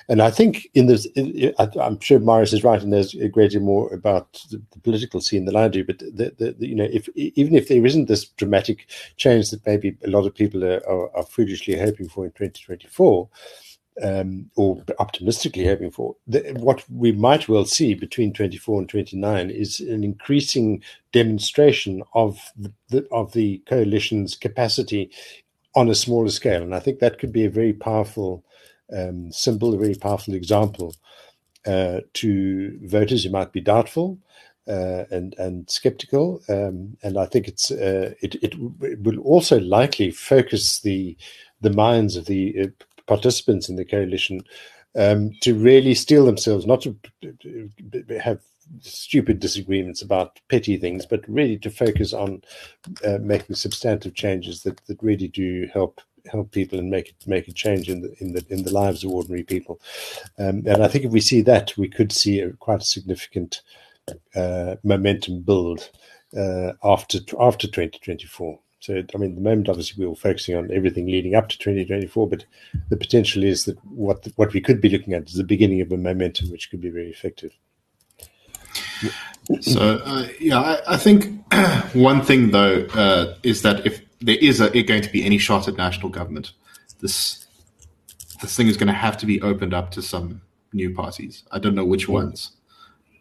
And 0.07 0.21
I 0.21 0.31
think 0.31 0.67
in 0.73 0.87
this, 0.87 1.07
I, 1.17 1.69
am 1.79 1.99
sure 1.99 2.19
Marius 2.19 2.53
is 2.53 2.63
right, 2.63 2.81
and 2.81 2.91
there's 2.91 3.13
a 3.15 3.29
great 3.29 3.51
deal 3.51 3.61
more 3.61 3.93
about 3.93 4.33
the, 4.51 4.61
the 4.71 4.79
political 4.79 5.21
scene 5.21 5.45
than 5.45 5.55
I 5.55 5.67
do. 5.67 5.83
But 5.83 5.99
the, 5.99 6.33
the, 6.37 6.67
you 6.67 6.75
know, 6.75 6.87
if 6.91 7.07
even 7.15 7.55
if 7.55 7.67
there 7.67 7.85
isn't 7.85 8.07
this 8.07 8.25
dramatic 8.25 8.87
change 9.17 9.49
that 9.51 9.65
maybe 9.65 9.95
a 10.03 10.09
lot 10.09 10.25
of 10.25 10.35
people 10.35 10.63
are, 10.63 10.85
are, 10.87 11.15
are 11.15 11.25
foolishly 11.25 11.77
hoping 11.77 12.09
for 12.09 12.25
in 12.25 12.31
2024. 12.31 13.29
Um, 14.01 14.49
or 14.55 14.81
optimistically 14.99 15.65
hoping 15.65 15.91
for. 15.91 16.15
The, 16.25 16.53
what 16.57 16.85
we 16.89 17.11
might 17.11 17.49
well 17.49 17.65
see 17.65 17.93
between 17.95 18.31
24 18.31 18.79
and 18.79 18.89
29 18.89 19.49
is 19.49 19.81
an 19.81 20.05
increasing 20.05 20.81
demonstration 21.11 22.03
of 22.13 22.39
the, 22.87 23.05
of 23.11 23.33
the 23.33 23.61
coalition's 23.67 24.35
capacity 24.35 25.11
on 25.75 25.89
a 25.89 25.95
smaller 25.95 26.29
scale. 26.29 26.63
And 26.63 26.73
I 26.73 26.79
think 26.79 26.99
that 26.99 27.19
could 27.19 27.33
be 27.33 27.43
a 27.43 27.49
very 27.49 27.73
powerful 27.73 28.45
um, 28.95 29.31
symbol, 29.31 29.73
a 29.73 29.77
very 29.77 29.95
powerful 29.95 30.33
example 30.33 30.95
uh, 31.65 31.99
to 32.13 32.79
voters 32.83 33.23
who 33.23 33.29
might 33.29 33.51
be 33.51 33.61
doubtful 33.61 34.17
uh, 34.67 35.05
and 35.11 35.35
and 35.37 35.69
skeptical. 35.69 36.41
Um, 36.49 36.97
and 37.03 37.17
I 37.17 37.25
think 37.25 37.47
it's 37.47 37.71
uh, 37.71 38.13
it, 38.21 38.35
it, 38.35 38.55
it 38.81 39.01
will 39.01 39.19
also 39.19 39.59
likely 39.59 40.11
focus 40.11 40.79
the 40.79 41.17
the 41.61 41.71
minds 41.71 42.15
of 42.15 42.25
the 42.25 42.59
uh, 42.61 42.67
participants 43.09 43.67
in 43.67 43.75
the 43.75 43.83
coalition 43.83 44.41
um, 44.95 45.31
to 45.41 45.53
really 45.53 45.93
steel 45.93 46.25
themselves, 46.25 46.65
not 46.65 46.81
to 46.83 46.95
have 48.21 48.39
stupid 48.81 49.39
disagreements 49.39 50.01
about 50.01 50.39
petty 50.47 50.77
things, 50.77 51.05
but 51.05 51.27
really 51.27 51.57
to 51.57 51.69
focus 51.71 52.13
on 52.13 52.41
uh, 53.05 53.17
making 53.19 53.55
substantive 53.55 54.13
changes 54.13 54.61
that, 54.63 54.79
that 54.85 55.01
really 55.01 55.27
do 55.27 55.67
help 55.73 56.01
help 56.31 56.51
people 56.51 56.77
and 56.77 56.91
make 56.91 57.09
it 57.09 57.15
make 57.25 57.47
a 57.47 57.53
change 57.53 57.89
in 57.89 58.01
the 58.01 58.13
in 58.19 58.33
the 58.33 58.45
in 58.49 58.63
the 58.63 58.71
lives 58.71 59.03
of 59.03 59.11
ordinary 59.11 59.43
people. 59.43 59.79
Um, 60.37 60.63
and 60.65 60.83
I 60.83 60.87
think 60.87 61.05
if 61.05 61.11
we 61.11 61.21
see 61.21 61.41
that, 61.41 61.77
we 61.77 61.89
could 61.89 62.11
see 62.11 62.39
a, 62.41 62.51
quite 62.53 62.81
a 62.81 62.85
significant 62.85 63.61
uh, 64.35 64.75
momentum 64.83 65.41
build 65.41 65.89
uh, 66.37 66.73
after 66.83 67.19
after 67.39 67.67
2024. 67.67 68.59
So, 68.81 68.93
I 68.93 69.17
mean, 69.17 69.31
at 69.31 69.35
the 69.35 69.41
moment 69.41 69.69
obviously 69.69 70.03
we 70.03 70.09
were 70.09 70.15
focusing 70.15 70.55
on 70.55 70.71
everything 70.71 71.05
leading 71.05 71.35
up 71.35 71.49
to 71.49 71.57
2024, 71.57 72.29
but 72.29 72.45
the 72.89 72.97
potential 72.97 73.43
is 73.43 73.65
that 73.65 73.77
what 73.85 74.27
what 74.35 74.53
we 74.53 74.61
could 74.61 74.79
be 74.79 74.89
looking 74.89 75.13
at 75.13 75.27
is 75.27 75.33
the 75.33 75.43
beginning 75.43 75.81
of 75.81 75.91
a 75.91 75.97
momentum 75.97 76.49
which 76.49 76.69
could 76.71 76.81
be 76.81 76.89
very 76.89 77.09
effective. 77.09 77.51
So 79.61 80.01
uh, 80.05 80.27
yeah, 80.39 80.59
I, 80.59 80.93
I, 80.93 80.97
think 80.97 81.43
one 81.93 82.21
thing 82.21 82.51
though 82.51 82.85
uh, 82.93 83.35
is 83.43 83.63
that 83.63 83.85
if 83.85 84.01
there 84.19 84.37
is 84.39 84.61
a, 84.61 84.83
going 84.83 85.01
to 85.01 85.11
be 85.11 85.25
any 85.25 85.37
shot 85.37 85.67
at 85.67 85.75
national 85.75 86.09
government, 86.09 86.51
this 86.99 87.47
this 88.41 88.55
thing 88.55 88.67
is 88.67 88.77
going 88.77 88.87
to 88.87 88.93
have 88.93 89.17
to 89.17 89.25
be 89.25 89.41
opened 89.41 89.73
up 89.73 89.91
to 89.91 90.01
some 90.01 90.41
new 90.71 90.93
parties. 90.93 91.43
I 91.51 91.59
don't 91.59 91.75
know 91.75 91.85
which 91.85 92.07
mm. 92.07 92.13
ones, 92.13 92.51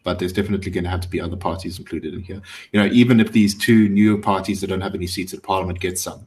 but 0.09 0.19
there's 0.19 0.33
definitely 0.33 0.71
going 0.71 0.85
to 0.85 0.89
have 0.89 1.03
to 1.03 1.09
be 1.11 1.21
other 1.21 1.37
parties 1.37 1.79
included 1.79 2.15
in 2.15 2.23
here. 2.23 2.41
You 2.73 2.81
know, 2.81 2.87
even 2.87 3.21
if 3.21 3.33
these 3.33 3.55
two 3.55 3.91
new 3.91 4.19
parties 4.19 4.63
that 4.63 4.69
don't 4.69 4.81
have 4.81 4.95
any 4.95 5.07
seats 5.07 5.35
in 5.35 5.41
parliament 5.43 5.81
get 5.81 5.99
some 5.99 6.27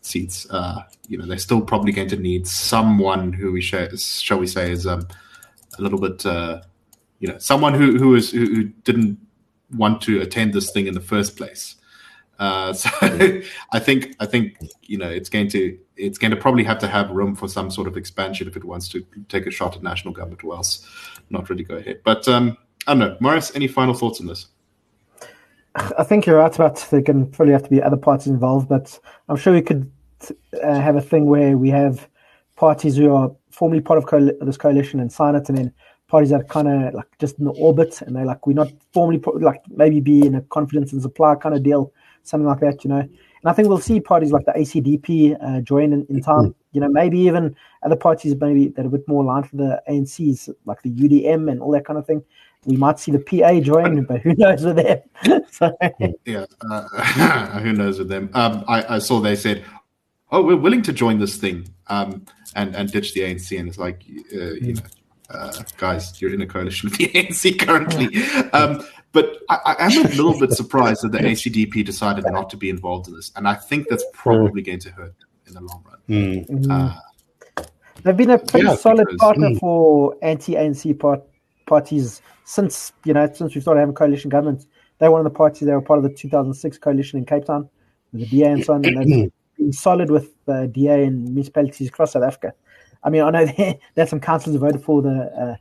seats, 0.00 0.50
uh, 0.50 0.82
you 1.06 1.16
know, 1.16 1.26
they're 1.26 1.38
still 1.38 1.60
probably 1.60 1.92
going 1.92 2.08
to 2.08 2.16
need 2.16 2.48
someone 2.48 3.32
who 3.32 3.52
we 3.52 3.60
share, 3.60 3.88
shall 3.96 4.40
we 4.40 4.48
say 4.48 4.72
is 4.72 4.84
um, 4.84 5.06
a 5.78 5.80
little 5.80 6.00
bit 6.00 6.26
uh, 6.26 6.60
you 7.20 7.28
know, 7.28 7.38
someone 7.38 7.72
who 7.72 7.98
who 7.98 8.16
is 8.16 8.32
who, 8.32 8.46
who 8.52 8.64
didn't 8.82 9.16
want 9.76 10.02
to 10.02 10.20
attend 10.20 10.52
this 10.52 10.72
thing 10.72 10.88
in 10.88 10.94
the 10.94 11.00
first 11.00 11.36
place. 11.36 11.76
Uh, 12.40 12.72
so 12.82 12.90
I 13.70 13.78
think 13.78 14.16
I 14.18 14.26
think 14.26 14.58
you 14.82 14.98
know 14.98 15.08
it's 15.08 15.28
going 15.28 15.46
to 15.50 15.78
it's 15.96 16.18
going 16.18 16.32
to 16.32 16.36
probably 16.36 16.64
have 16.64 16.80
to 16.80 16.88
have 16.88 17.10
room 17.10 17.36
for 17.36 17.46
some 17.46 17.70
sort 17.70 17.86
of 17.86 17.96
expansion 17.96 18.48
if 18.48 18.56
it 18.56 18.64
wants 18.64 18.88
to 18.88 19.06
take 19.28 19.46
a 19.46 19.52
shot 19.52 19.76
at 19.76 19.84
national 19.84 20.14
government, 20.14 20.42
or 20.42 20.56
else 20.56 20.84
not 21.30 21.48
really 21.48 21.62
go 21.62 21.76
ahead. 21.76 22.00
But 22.02 22.26
um, 22.26 22.56
I 22.90 22.94
don't 22.94 22.98
know, 22.98 23.16
Marius. 23.20 23.54
Any 23.54 23.68
final 23.68 23.94
thoughts 23.94 24.20
on 24.20 24.26
this? 24.26 24.48
I 25.76 26.02
think 26.02 26.26
you're 26.26 26.38
right 26.38 26.52
about 26.52 26.84
there 26.90 27.00
can 27.00 27.30
probably 27.30 27.52
have 27.52 27.62
to 27.62 27.70
be 27.70 27.80
other 27.80 27.96
parties 27.96 28.26
involved, 28.26 28.68
but 28.68 28.98
I'm 29.28 29.36
sure 29.36 29.52
we 29.52 29.62
could 29.62 29.88
uh, 30.60 30.80
have 30.80 30.96
a 30.96 31.00
thing 31.00 31.26
where 31.26 31.56
we 31.56 31.70
have 31.70 32.08
parties 32.56 32.96
who 32.96 33.14
are 33.14 33.30
formally 33.52 33.80
part 33.80 33.98
of 33.98 34.06
coal- 34.06 34.32
this 34.40 34.56
coalition 34.56 34.98
and 34.98 35.12
sign 35.12 35.36
it, 35.36 35.48
and 35.48 35.56
then 35.56 35.72
parties 36.08 36.30
that 36.30 36.40
are 36.40 36.44
kind 36.44 36.66
of 36.66 36.92
like 36.94 37.06
just 37.20 37.38
in 37.38 37.44
the 37.44 37.52
orbit 37.52 38.02
and 38.02 38.16
they're 38.16 38.26
like 38.26 38.44
we're 38.44 38.54
not 38.54 38.72
formally 38.92 39.22
like 39.38 39.62
maybe 39.68 40.00
be 40.00 40.26
in 40.26 40.34
a 40.34 40.40
confidence 40.42 40.92
and 40.92 41.00
supply 41.00 41.36
kind 41.36 41.54
of 41.54 41.62
deal 41.62 41.92
something 42.24 42.48
like 42.48 42.58
that 42.58 42.82
you 42.82 42.90
know 42.90 42.98
and 42.98 43.46
i 43.46 43.52
think 43.52 43.68
we'll 43.68 43.78
see 43.78 44.00
parties 44.00 44.32
like 44.32 44.44
the 44.44 44.52
acdp 44.52 45.36
uh, 45.40 45.60
join 45.60 45.92
in, 45.92 46.04
in 46.10 46.20
time 46.20 46.46
mm-hmm. 46.46 46.50
you 46.72 46.80
know 46.80 46.88
maybe 46.88 47.16
even 47.16 47.54
other 47.84 47.94
parties 47.94 48.34
maybe 48.40 48.68
that 48.70 48.84
are 48.84 48.88
a 48.88 48.90
bit 48.90 49.06
more 49.06 49.22
aligned 49.22 49.48
to 49.48 49.56
the 49.56 49.80
ancs 49.86 50.50
like 50.64 50.82
the 50.82 50.90
udm 50.90 51.48
and 51.48 51.60
all 51.60 51.70
that 51.70 51.84
kind 51.84 51.96
of 51.96 52.04
thing 52.04 52.20
we 52.66 52.76
might 52.76 52.98
see 52.98 53.12
the 53.12 53.18
pa 53.18 53.58
join 53.60 54.04
but 54.04 54.20
who 54.20 54.34
knows 54.34 54.64
with 54.64 54.76
them 54.76 55.00
so. 55.50 55.76
yeah 56.24 56.44
uh, 56.70 56.82
who 57.60 57.72
knows 57.72 57.98
with 57.98 58.08
them 58.08 58.30
um, 58.34 58.64
I, 58.68 58.96
I 58.96 58.98
saw 58.98 59.20
they 59.20 59.36
said 59.36 59.64
oh 60.30 60.42
we're 60.42 60.56
willing 60.56 60.82
to 60.82 60.92
join 60.92 61.18
this 61.18 61.36
thing 61.36 61.68
um, 61.88 62.24
and 62.54 62.74
and 62.76 62.90
ditch 62.90 63.14
the 63.14 63.20
anc 63.20 63.58
and 63.58 63.68
it's 63.68 63.78
like 63.78 64.04
uh, 64.34 64.52
you 64.52 64.74
know 64.74 64.82
uh, 65.30 65.52
guys, 65.76 66.20
you're 66.20 66.34
in 66.34 66.40
a 66.40 66.46
coalition 66.46 66.90
with 66.90 66.98
the 66.98 67.06
ANC 67.14 67.58
currently. 67.58 68.22
Um, 68.52 68.84
but 69.12 69.38
I, 69.48 69.76
am 69.78 70.06
a 70.06 70.08
little 70.08 70.38
bit 70.38 70.52
surprised 70.52 71.02
that 71.02 71.12
the 71.12 71.18
ACDP 71.18 71.84
decided 71.84 72.24
not 72.26 72.50
to 72.50 72.56
be 72.56 72.70
involved 72.70 73.08
in 73.08 73.14
this, 73.14 73.32
and 73.36 73.48
I 73.48 73.54
think 73.54 73.88
that's 73.88 74.04
probably 74.12 74.62
going 74.62 74.78
to 74.80 74.90
hurt 74.90 75.18
them 75.18 75.28
in 75.46 75.54
the 75.54 75.60
long 75.60 75.84
run. 75.86 75.98
Mm. 76.08 76.70
Uh, 76.70 77.64
They've 78.02 78.16
been 78.16 78.30
a 78.30 78.38
pretty 78.38 78.66
yeah, 78.66 78.76
solid 78.76 79.06
because, 79.06 79.18
partner 79.18 79.50
mm. 79.50 79.60
for 79.60 80.16
anti-ANC 80.22 80.98
part, 80.98 81.22
parties 81.70 82.20
since 82.44 82.92
you 83.04 83.14
know 83.14 83.26
since 83.32 83.54
we 83.54 83.60
started 83.60 83.80
having 83.80 83.94
coalition 83.94 84.28
governments. 84.28 84.66
They're 84.98 85.10
one 85.10 85.24
of 85.24 85.32
the 85.32 85.38
parties. 85.44 85.66
They 85.66 85.72
were 85.72 85.80
part 85.80 85.98
of 85.98 86.02
the 86.02 86.10
2006 86.10 86.76
coalition 86.76 87.18
in 87.18 87.24
Cape 87.24 87.46
Town 87.46 87.70
with 88.12 88.22
the 88.22 88.26
DA 88.26 88.48
and 88.48 88.62
so 88.62 88.74
on. 88.74 88.84
And 88.84 88.98
they've 88.98 89.32
been 89.56 89.72
solid 89.72 90.10
with 90.10 90.34
the 90.44 90.66
DA 90.66 91.04
and 91.04 91.24
municipalities 91.24 91.88
across 91.88 92.12
South 92.12 92.24
Africa. 92.24 92.52
I 93.02 93.08
mean, 93.08 93.22
I 93.22 93.30
know 93.30 93.46
there's 93.94 94.10
some 94.10 94.20
councillors 94.20 94.56
who 94.56 94.66
voted 94.66 94.84
for 94.84 95.00
the 95.00 95.16
uh, 95.42 95.56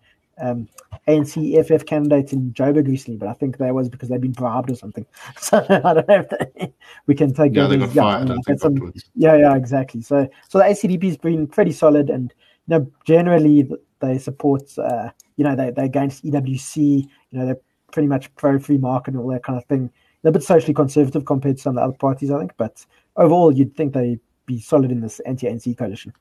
um, 0.45 0.67
ANC 1.07 1.57
EFF 1.57 1.85
candidate 1.85 2.33
in 2.33 2.51
Joburg 2.53 2.87
recently, 2.87 3.17
but 3.17 3.29
I 3.29 3.33
think 3.33 3.57
that 3.57 3.73
was 3.73 3.89
because 3.89 4.09
they've 4.09 4.21
been 4.21 4.31
bribed 4.31 4.71
or 4.71 4.75
something. 4.75 5.05
So 5.39 5.65
I 5.69 5.93
don't 5.93 6.07
know 6.07 6.25
if 6.25 6.29
they, 6.29 6.73
we 7.07 7.15
can 7.15 7.33
take 7.33 7.55
yeah, 7.55 7.67
they 7.67 7.77
got 7.77 7.93
yeah, 7.93 8.25
fired, 8.25 8.59
some, 8.59 8.93
yeah, 9.15 9.35
yeah, 9.37 9.55
exactly. 9.55 10.01
So 10.01 10.27
so 10.47 10.57
the 10.57 10.65
ACDP 10.65 11.03
has 11.03 11.17
been 11.17 11.47
pretty 11.47 11.71
solid, 11.71 12.09
and 12.09 12.33
you 12.67 12.79
know 12.79 12.91
generally 13.05 13.69
they 13.99 14.17
support 14.17 14.77
uh, 14.77 15.09
you 15.39 15.45
know 15.45 15.55
they 15.55 15.71
they 15.71 15.85
against 15.85 16.25
EWC. 16.25 17.07
You 17.31 17.39
know 17.39 17.45
they're 17.45 17.61
pretty 17.93 18.09
much 18.09 18.33
pro 18.35 18.59
free 18.59 18.77
market 18.77 19.13
and 19.13 19.23
all 19.23 19.29
that 19.29 19.43
kind 19.43 19.57
of 19.57 19.65
thing. 19.65 19.89
They're 20.21 20.31
a 20.31 20.33
bit 20.33 20.43
socially 20.43 20.73
conservative 20.73 21.23
compared 21.25 21.55
to 21.55 21.61
some 21.61 21.71
of 21.71 21.75
the 21.75 21.85
other 21.87 21.97
parties, 21.97 22.29
I 22.29 22.39
think, 22.39 22.51
but 22.57 22.85
overall 23.15 23.49
you'd 23.51 23.73
think 23.75 23.93
they'd 23.93 24.19
be 24.45 24.59
solid 24.59 24.91
in 24.91 24.99
this 24.99 25.21
anti-ANC 25.21 25.77
coalition. 25.77 26.11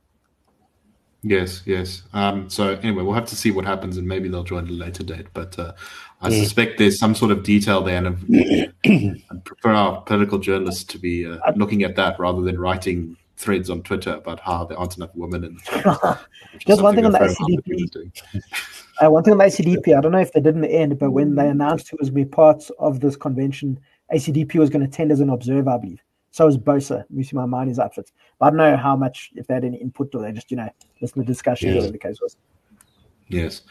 Yes, 1.25 1.63
yes. 1.67 2.05
Um, 2.13 2.49
so 2.49 2.75
anyway, 2.77 3.03
we'll 3.03 3.15
have 3.15 3.27
to 3.27 3.35
see 3.37 3.51
what 3.51 3.65
happens, 3.65 3.97
and 3.97 4.07
maybe 4.07 4.29
they'll 4.29 4.45
join 4.45 4.67
at 4.67 4.71
a 4.71 4.73
later 4.73 5.03
date. 5.03 5.27
But 5.35 5.59
uh, 5.59 5.73
I 6.21 6.31
mm. 6.31 6.41
suspect 6.41 6.79
there's 6.79 7.01
some 7.01 7.17
sort 7.17 7.33
of 7.33 7.43
detail 7.43 7.83
there, 7.83 7.97
and 7.97 8.73
I'd 8.87 9.45
prefer 9.45 9.73
our 9.73 10.01
political 10.03 10.39
journalists 10.39 10.85
to 10.85 10.99
be 10.99 11.27
uh, 11.27 11.39
looking 11.57 11.83
at 11.83 11.97
that 11.97 12.21
rather 12.21 12.43
than 12.43 12.61
writing 12.61 13.17
threads 13.39 13.71
on 13.71 13.83
Twitter 13.83 14.15
about 14.15 14.41
how 14.41 14.65
there 14.65 14.79
aren't 14.79 14.97
enough 14.97 15.11
women 15.15 15.45
in 15.45 15.55
the 15.55 16.19
Just 16.59 16.83
one 16.83 16.95
thing 16.95 17.07
on 17.07 17.13
the 17.13 17.19
ACDP. 17.19 18.23
uh, 19.05 19.11
one 19.11 19.23
thing 19.23 19.33
on 19.33 19.39
the 19.39 19.45
ACDP, 19.45 19.97
I 19.97 20.01
don't 20.01 20.13
know 20.13 20.19
if 20.19 20.33
they 20.33 20.41
did 20.41 20.57
in 20.57 20.61
the 20.61 20.71
end, 20.71 20.99
but 20.99 21.13
when 21.13 21.37
they 21.37 21.49
announced 21.49 21.89
who 21.89 21.97
was 22.01 22.11
going 22.11 22.25
to 22.25 22.29
be 22.29 22.31
part 22.31 22.65
of 22.79 23.01
this 23.01 23.17
convention, 23.17 23.79
ACDP 24.13 24.57
was 24.57 24.71
going 24.71 24.83
to 24.83 24.89
attend 24.89 25.13
as 25.13 25.21
an 25.21 25.31
observer, 25.31 25.71
I 25.71 25.79
believe. 25.79 26.03
So 26.33 26.47
is 26.47 26.59
Bosa, 26.59 27.05
Mmusi 27.15 27.35
Maimane's 27.35 27.79
outfit. 27.79 28.11
But 28.39 28.47
I 28.47 28.51
don't 28.51 28.59
know 28.59 28.77
how 28.77 28.97
much, 28.97 29.31
if 29.37 29.47
they 29.47 29.55
had 29.55 29.65
any 29.65 29.79
input 29.79 30.15
or 30.15 30.23
they 30.23 30.33
just, 30.33 30.51
you 30.51 30.57
know, 30.57 30.69
listen 31.01 31.23
to 31.23 31.27
discussions, 31.27 31.75
yes. 31.75 31.77
whatever 31.77 31.93
the 31.93 31.99
case 31.99 32.21
was. 32.21 32.37
Yes. 33.29 33.63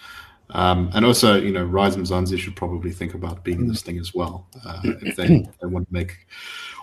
Um, 0.52 0.90
and 0.94 1.06
also, 1.06 1.36
you 1.36 1.52
know, 1.52 1.66
Rise 1.66 1.98
Mzansi 1.98 2.38
should 2.38 2.56
probably 2.56 2.92
think 2.92 3.14
about 3.14 3.44
being 3.44 3.60
in 3.60 3.68
this 3.68 3.82
thing 3.82 4.00
as 4.00 4.14
well 4.14 4.48
uh, 4.66 4.80
if 4.84 5.16
they, 5.18 5.28
they 5.28 5.48
want 5.68 5.88
to 5.88 5.94
make. 5.94 6.26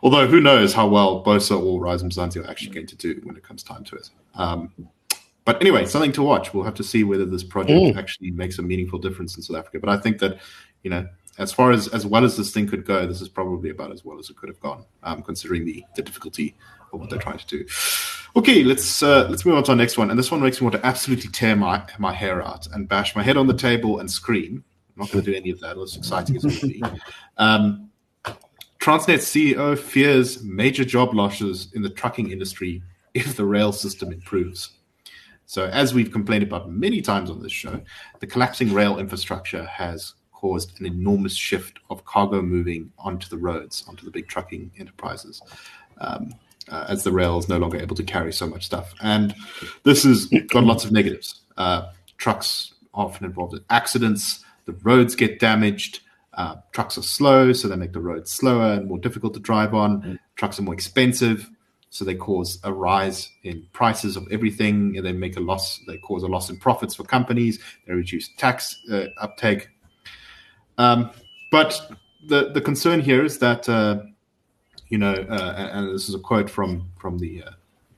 Although, 0.03 0.27
who 0.27 0.41
knows 0.41 0.73
how 0.73 0.87
well 0.87 1.25
Bosa 1.25 1.61
or 1.61 1.81
Rise 1.81 2.03
Mzansi 2.03 2.45
are 2.45 2.51
actually 2.51 2.75
going 2.75 2.87
to 2.87 2.97
do 2.97 3.21
when 3.25 3.37
it 3.37 3.43
comes 3.43 3.63
time 3.63 3.85
to 3.85 3.97
it. 3.97 4.11
Um, 4.35 4.73
but 5.45 5.61
anyway, 5.61 5.85
something 5.85 6.13
to 6.13 6.23
watch. 6.23 6.55
We'll 6.55 6.65
have 6.65 6.75
to 6.75 6.85
see 6.85 7.05
whether 7.05 7.25
this 7.25 7.45
project 7.45 7.79
mm. 7.79 7.97
actually 7.97 8.31
makes 8.31 8.59
a 8.59 8.63
meaningful 8.63 8.99
difference 8.99 9.37
in 9.37 9.43
South 9.43 9.59
Africa. 9.59 9.79
But 9.79 9.91
I 9.91 9.99
think 9.99 10.19
that, 10.19 10.39
you 10.83 10.91
know, 10.91 11.07
as 11.39 11.53
far 11.53 11.73
as 11.73 11.89
as 11.89 12.07
well 12.07 12.25
as 12.25 12.37
this 12.37 12.53
thing 12.53 12.67
could 12.67 12.85
go, 12.85 13.07
this 13.07 13.21
is 13.21 13.29
probably 13.29 13.71
about 13.71 13.93
as 13.93 14.05
well 14.05 14.19
as 14.19 14.31
it 14.31 14.37
could 14.37 14.49
have 14.49 14.61
gone, 14.61 14.85
um, 15.03 15.23
considering 15.23 15.65
the 15.65 15.85
the 15.97 16.03
difficulty 16.03 16.55
of 16.93 17.01
what 17.01 17.11
they're 17.11 17.19
trying 17.19 17.39
to 17.39 17.47
do. 17.47 17.67
Okay, 18.37 18.65
let's 18.65 19.03
uh, 19.03 19.27
let's 19.29 19.45
move 19.45 19.57
on 19.57 19.65
to 19.65 19.73
our 19.73 19.77
next 19.77 19.99
one, 19.99 20.11
and 20.11 20.19
this 20.19 20.31
one 20.31 20.41
makes 20.41 20.61
me 20.61 20.67
want 20.67 20.77
to 20.77 20.87
absolutely 20.87 21.31
tear 21.31 21.57
my 21.57 21.85
my 21.99 22.13
hair 22.13 22.43
out 22.43 22.67
and 22.73 22.89
bash 22.89 23.15
my 23.15 23.23
head 23.23 23.37
on 23.37 23.47
the 23.47 23.55
table 23.55 24.01
and 24.01 24.11
scream. 24.11 24.65
I'm 24.97 25.03
not 25.03 25.11
going 25.11 25.25
to 25.25 25.31
do 25.33 25.37
any 25.37 25.51
of 25.51 25.61
that. 25.61 25.77
As 25.77 25.97
exciting 25.97 26.37
as 26.37 26.45
it 26.45 26.63
would 26.63 26.73
be. 26.73 26.83
Um, 27.37 27.84
Transnet 28.85 29.21
CEO 29.21 29.79
fears 29.79 30.43
major 30.43 30.85
job 30.85 31.15
losses 31.15 31.69
in 31.73 31.81
the 31.81 31.89
trucking 31.89 32.31
industry 32.31 32.83
if 33.15 33.35
the 33.35 33.47
rail 33.47 33.73
system 33.73 34.13
improves. 34.13 34.73
So, 35.47 35.69
as 35.69 35.95
we've 35.95 36.13
complained 36.13 36.43
about 36.43 36.71
many 36.71 37.01
times 37.01 37.31
on 37.31 37.43
this 37.43 37.51
show, 37.51 37.81
the 38.21 38.27
collapsing 38.27 38.75
rail 38.75 38.99
infrastructure 38.99 39.65
has 39.65 40.13
caused 40.33 40.79
an 40.81 40.85
enormous 40.85 41.35
shift 41.35 41.79
of 41.89 42.05
cargo 42.05 42.43
moving 42.43 42.93
onto 42.99 43.27
the 43.31 43.39
roads, 43.39 43.87
onto 43.89 44.05
the 44.05 44.11
big 44.11 44.29
trucking 44.29 44.71
enterprises. 44.79 45.41
Um, 45.97 46.35
uh, 46.69 46.85
as 46.87 47.05
the 47.05 47.13
rail 47.13 47.39
is 47.39 47.49
no 47.49 47.57
longer 47.57 47.79
able 47.79 47.97
to 47.97 48.05
carry 48.05 48.35
so 48.35 48.47
much 48.47 48.67
stuff. 48.67 48.93
And 49.01 49.35
this 49.85 50.03
has 50.03 50.27
got 50.49 50.63
lots 50.63 50.85
of 50.85 50.93
negatives. 50.93 51.41
Uh, 51.57 51.91
trucks 52.19 52.75
often 52.93 53.25
involved 53.25 53.55
in 53.55 53.65
accidents, 53.71 54.45
the 54.67 54.75
roads 54.83 55.15
get 55.15 55.41
damaged, 55.41 56.01
uh, 56.37 56.57
trucks 56.73 56.99
are 56.99 57.03
slow, 57.03 57.53
so 57.53 57.69
they 57.69 57.77
make 57.77 57.93
the 57.93 58.01
roads 58.01 58.31
slower 58.31 58.75
and 58.75 58.89
more 58.89 58.99
difficult 58.99 59.35
to 59.35 59.41
drive 59.41 59.75
on. 59.75 60.03
Mm. 60.03 60.19
Trucks 60.37 60.59
are 60.59 60.63
more 60.63 60.75
expensive, 60.75 61.51
so 61.91 62.05
they 62.05 62.15
cause 62.15 62.59
a 62.65 62.73
rise 62.73 63.31
in 63.45 63.67
prices 63.73 64.17
of 64.17 64.27
everything, 64.31 64.97
and 64.97 65.07
they 65.07 65.13
make 65.13 65.37
a 65.37 65.41
loss. 65.41 65.81
They 65.87 65.99
cause 65.99 66.23
a 66.23 66.27
loss 66.27 66.51
in 66.51 66.57
profits 66.57 66.95
for 66.95 67.05
companies. 67.05 67.61
They 67.87 67.95
reduce 67.95 68.31
tax 68.37 68.77
uh, 68.91 69.07
uptake. 69.19 69.69
Um, 70.79 71.11
but 71.51 71.81
the 72.27 72.51
the 72.51 72.61
concern 72.61 73.01
here 73.01 73.25
is 73.25 73.39
that 73.39 73.69
uh, 73.69 74.03
you 74.89 74.99
know, 74.99 75.13
uh, 75.13 75.55
and, 75.57 75.87
and, 75.87 75.95
this 75.95 76.09
is 76.09 76.15
a 76.15 76.19
quote 76.19 76.51
from 76.51 76.91
from 76.99 77.19
the 77.19 77.45
uh, 77.45 77.51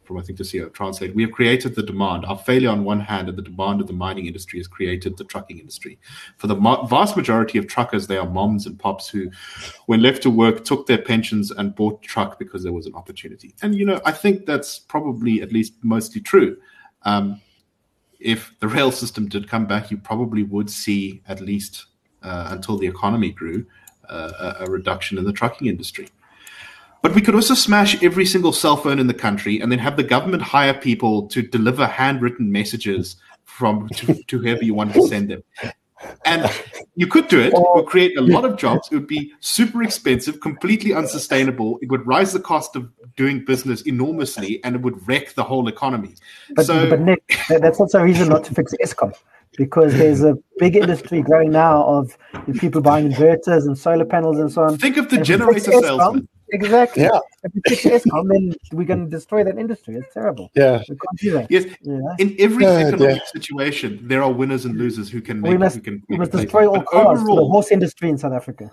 from 0.06 0.18
I 0.18 0.22
think 0.22 0.38
the 0.38 0.44
CEO 0.44 0.70
Transnet. 0.70 1.14
We 1.14 1.22
have 1.22 1.32
created 1.32 1.74
the 1.74 1.82
demand. 1.82 2.24
Our 2.24 2.38
failure 2.38 2.70
on 2.70 2.84
one 2.84 3.00
hand 3.00 3.28
and 3.28 3.36
the 3.36 3.42
demand 3.42 3.80
of 3.80 3.86
the 3.86 3.92
mining 3.92 4.26
industry 4.26 4.58
has 4.58 4.66
created 4.66 5.16
the 5.16 5.24
trucking 5.24 5.58
industry. 5.58 5.98
For 6.36 6.46
the 6.46 6.54
vast 6.88 7.16
majority 7.16 7.58
of 7.58 7.66
truckers, 7.66 8.06
they 8.06 8.16
are 8.16 8.28
moms 8.28 8.66
and 8.66 8.78
pops 8.78 9.08
who, 9.08 9.30
when 9.86 10.02
left 10.02 10.22
to 10.22 10.30
work, 10.30 10.64
took 10.64 10.86
their 10.86 10.98
pensions 10.98 11.50
and 11.50 11.74
bought 11.74 12.02
truck 12.02 12.38
because 12.38 12.62
there 12.62 12.72
was 12.72 12.86
an 12.86 12.94
opportunity. 12.94 13.54
And 13.62 13.74
you 13.74 13.84
know, 13.84 14.00
I 14.04 14.12
think 14.12 14.46
that's 14.46 14.78
probably 14.78 15.42
at 15.42 15.52
least 15.52 15.74
mostly 15.82 16.20
true. 16.20 16.56
Um, 17.02 17.40
if 18.20 18.54
the 18.60 18.68
rail 18.68 18.90
system 18.90 19.28
did 19.28 19.48
come 19.48 19.66
back, 19.66 19.90
you 19.90 19.98
probably 19.98 20.42
would 20.42 20.70
see 20.70 21.22
at 21.28 21.40
least 21.40 21.86
uh, 22.22 22.48
until 22.50 22.78
the 22.78 22.86
economy 22.86 23.30
grew 23.30 23.66
uh, 24.08 24.54
a, 24.60 24.64
a 24.64 24.70
reduction 24.70 25.18
in 25.18 25.24
the 25.24 25.32
trucking 25.32 25.68
industry. 25.68 26.08
But 27.06 27.14
we 27.14 27.22
could 27.22 27.36
also 27.36 27.54
smash 27.54 28.02
every 28.02 28.26
single 28.26 28.52
cell 28.52 28.76
phone 28.76 28.98
in 28.98 29.06
the 29.06 29.14
country 29.14 29.60
and 29.60 29.70
then 29.70 29.78
have 29.78 29.96
the 29.96 30.02
government 30.02 30.42
hire 30.42 30.74
people 30.74 31.28
to 31.28 31.40
deliver 31.40 31.86
handwritten 31.86 32.50
messages 32.50 33.14
from 33.44 33.88
to, 33.90 34.24
to 34.24 34.40
whoever 34.40 34.64
you 34.64 34.74
want 34.74 34.92
to 34.92 35.06
send 35.06 35.30
them. 35.30 35.44
And 36.24 36.50
you 36.96 37.06
could 37.06 37.28
do 37.28 37.38
it. 37.38 37.52
It 37.52 37.64
would 37.76 37.86
create 37.86 38.18
a 38.18 38.22
lot 38.22 38.44
of 38.44 38.56
jobs. 38.56 38.88
It 38.90 38.96
would 38.96 39.06
be 39.06 39.32
super 39.38 39.84
expensive, 39.84 40.40
completely 40.40 40.94
unsustainable. 40.94 41.78
It 41.80 41.92
would 41.92 42.04
rise 42.04 42.32
the 42.32 42.40
cost 42.40 42.74
of 42.74 42.90
doing 43.14 43.44
business 43.44 43.82
enormously, 43.82 44.58
and 44.64 44.74
it 44.74 44.82
would 44.82 45.06
wreck 45.06 45.34
the 45.34 45.44
whole 45.44 45.68
economy. 45.68 46.16
But, 46.56 46.66
so, 46.66 46.90
but 46.90 47.02
Nick, 47.02 47.38
that's 47.48 47.78
also 47.78 48.00
a 48.00 48.04
reason 48.04 48.30
not 48.30 48.42
to 48.46 48.54
fix 48.54 48.74
Eskom 48.82 49.14
because 49.56 49.92
there's 49.96 50.24
a 50.24 50.36
big 50.58 50.74
industry 50.74 51.22
growing 51.22 51.52
now 51.52 51.84
of 51.84 52.18
people 52.58 52.82
buying 52.82 53.12
inverters 53.12 53.64
and 53.64 53.78
solar 53.78 54.04
panels 54.04 54.40
and 54.40 54.50
so 54.50 54.62
on. 54.62 54.76
Think 54.76 54.96
of 54.96 55.08
the 55.08 55.18
generator 55.18 55.70
salesman. 55.70 56.28
Exactly. 56.52 57.02
Yeah. 57.02 57.18
If 57.42 57.54
we 57.54 57.60
fix 57.66 57.82
Eskom, 57.84 58.28
then 58.28 58.54
we're 58.72 58.86
going 58.86 59.04
to 59.04 59.10
destroy 59.10 59.42
that 59.44 59.58
industry. 59.58 59.96
It's 59.96 60.12
terrible. 60.14 60.50
Yeah. 60.54 60.78
We 60.88 60.96
can't 60.96 61.18
do 61.18 61.32
that. 61.32 61.50
Yes. 61.50 61.64
Yeah. 61.82 62.00
In 62.18 62.36
every 62.38 62.64
economic 62.64 63.16
yeah. 63.16 63.24
situation, 63.32 64.00
there 64.02 64.22
are 64.22 64.32
winners 64.32 64.64
and 64.64 64.76
losers 64.76 65.10
who 65.10 65.20
can 65.20 65.40
make. 65.40 65.52
We 65.52 65.58
must, 65.58 65.76
who 65.76 65.82
can 65.82 66.02
we 66.08 66.16
must 66.16 66.32
destroy 66.32 66.66
all 66.68 66.82
cars 66.82 67.20
overall, 67.20 67.36
the 67.36 67.44
horse 67.44 67.70
industry 67.70 68.08
in 68.08 68.18
South 68.18 68.32
Africa. 68.32 68.70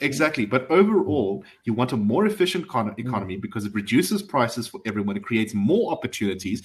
Exactly. 0.00 0.46
But 0.46 0.68
overall, 0.70 1.44
you 1.64 1.74
want 1.74 1.92
a 1.92 1.96
more 1.96 2.26
efficient 2.26 2.66
economy 2.98 3.36
because 3.36 3.64
it 3.64 3.74
reduces 3.74 4.22
prices 4.22 4.66
for 4.66 4.80
everyone. 4.84 5.16
It 5.16 5.22
creates 5.22 5.54
more 5.54 5.92
opportunities. 5.92 6.62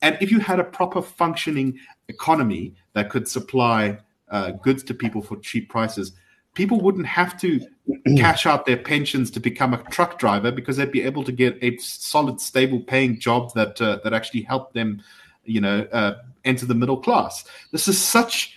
And 0.00 0.18
if 0.20 0.32
you 0.32 0.40
had 0.40 0.58
a 0.58 0.64
proper 0.64 1.00
functioning 1.00 1.78
economy 2.08 2.74
that 2.94 3.08
could 3.08 3.28
supply 3.28 3.98
uh, 4.30 4.50
goods 4.50 4.82
to 4.84 4.94
people 4.94 5.22
for 5.22 5.36
cheap 5.36 5.68
prices, 5.68 6.12
people 6.54 6.80
wouldn't 6.80 7.06
have 7.06 7.38
to 7.40 7.60
cash 8.16 8.46
out 8.46 8.66
their 8.66 8.76
pensions 8.76 9.30
to 9.30 9.40
become 9.40 9.74
a 9.74 9.82
truck 9.84 10.18
driver 10.18 10.52
because 10.52 10.76
they'd 10.76 10.92
be 10.92 11.02
able 11.02 11.24
to 11.24 11.32
get 11.32 11.58
a 11.62 11.76
solid, 11.78 12.40
stable 12.40 12.80
paying 12.80 13.18
job 13.18 13.52
that 13.54 13.80
uh, 13.80 13.98
that 14.04 14.12
actually 14.12 14.42
helped 14.42 14.74
them, 14.74 15.02
you 15.44 15.60
know, 15.60 15.86
uh, 15.92 16.16
enter 16.44 16.66
the 16.66 16.74
middle 16.74 16.96
class. 16.96 17.44
This 17.70 17.88
is 17.88 18.00
such. 18.00 18.56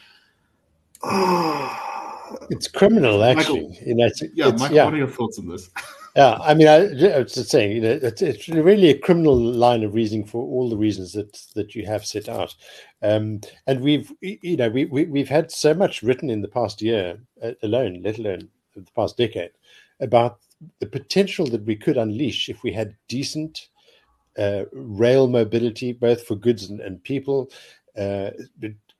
Oh, 1.04 2.48
it's 2.50 2.68
criminal, 2.68 3.24
actually. 3.24 3.68
Michael, 3.68 3.78
yeah, 3.86 4.08
it's, 4.08 4.60
Michael, 4.60 4.76
yeah. 4.76 4.86
what 4.86 4.94
are 4.94 4.98
your 4.98 5.08
thoughts 5.08 5.40
on 5.40 5.48
this? 5.48 5.70
Yeah, 6.16 6.38
I 6.42 6.54
mean, 6.54 6.68
I, 6.68 6.76
I 6.76 7.20
was 7.20 7.34
just 7.34 7.50
saying, 7.50 7.76
you 7.76 7.82
know, 7.82 8.00
it's, 8.02 8.22
it's, 8.22 8.48
really 8.48 8.90
a 8.90 8.98
criminal 8.98 9.38
line 9.38 9.84
of 9.84 9.94
reasoning 9.94 10.26
for 10.26 10.42
all 10.44 10.70
the 10.70 10.78
reasons 10.78 11.12
that 11.12 11.38
that 11.56 11.76
you 11.76 11.86
have 11.86 12.06
set 12.06 12.30
out, 12.30 12.56
um, 13.02 13.42
and 13.68 13.82
we've, 13.82 14.10
you 14.22 14.56
know, 14.56 14.70
we, 14.70 14.86
we 14.86 15.04
we've 15.06 15.28
had 15.28 15.52
so 15.52 15.74
much 15.74 16.04
written 16.04 16.30
in 16.30 16.42
the 16.42 16.48
past 16.48 16.82
year 16.82 17.20
uh, 17.44 17.52
alone, 17.64 18.02
let 18.02 18.18
alone 18.18 18.48
the 18.76 18.86
past 18.96 19.18
decade, 19.18 19.52
about 20.00 20.40
the 20.80 20.86
potential 20.86 21.46
that 21.48 21.66
we 21.66 21.76
could 21.76 21.98
unleash 21.98 22.48
if 22.48 22.64
we 22.64 22.72
had 22.72 22.96
decent 23.10 23.68
uh, 24.38 24.64
rail 24.72 25.28
mobility, 25.28 25.92
both 25.92 26.26
for 26.26 26.36
goods 26.36 26.70
and, 26.70 26.80
and 26.80 27.04
people, 27.04 27.52
uh, 27.98 28.30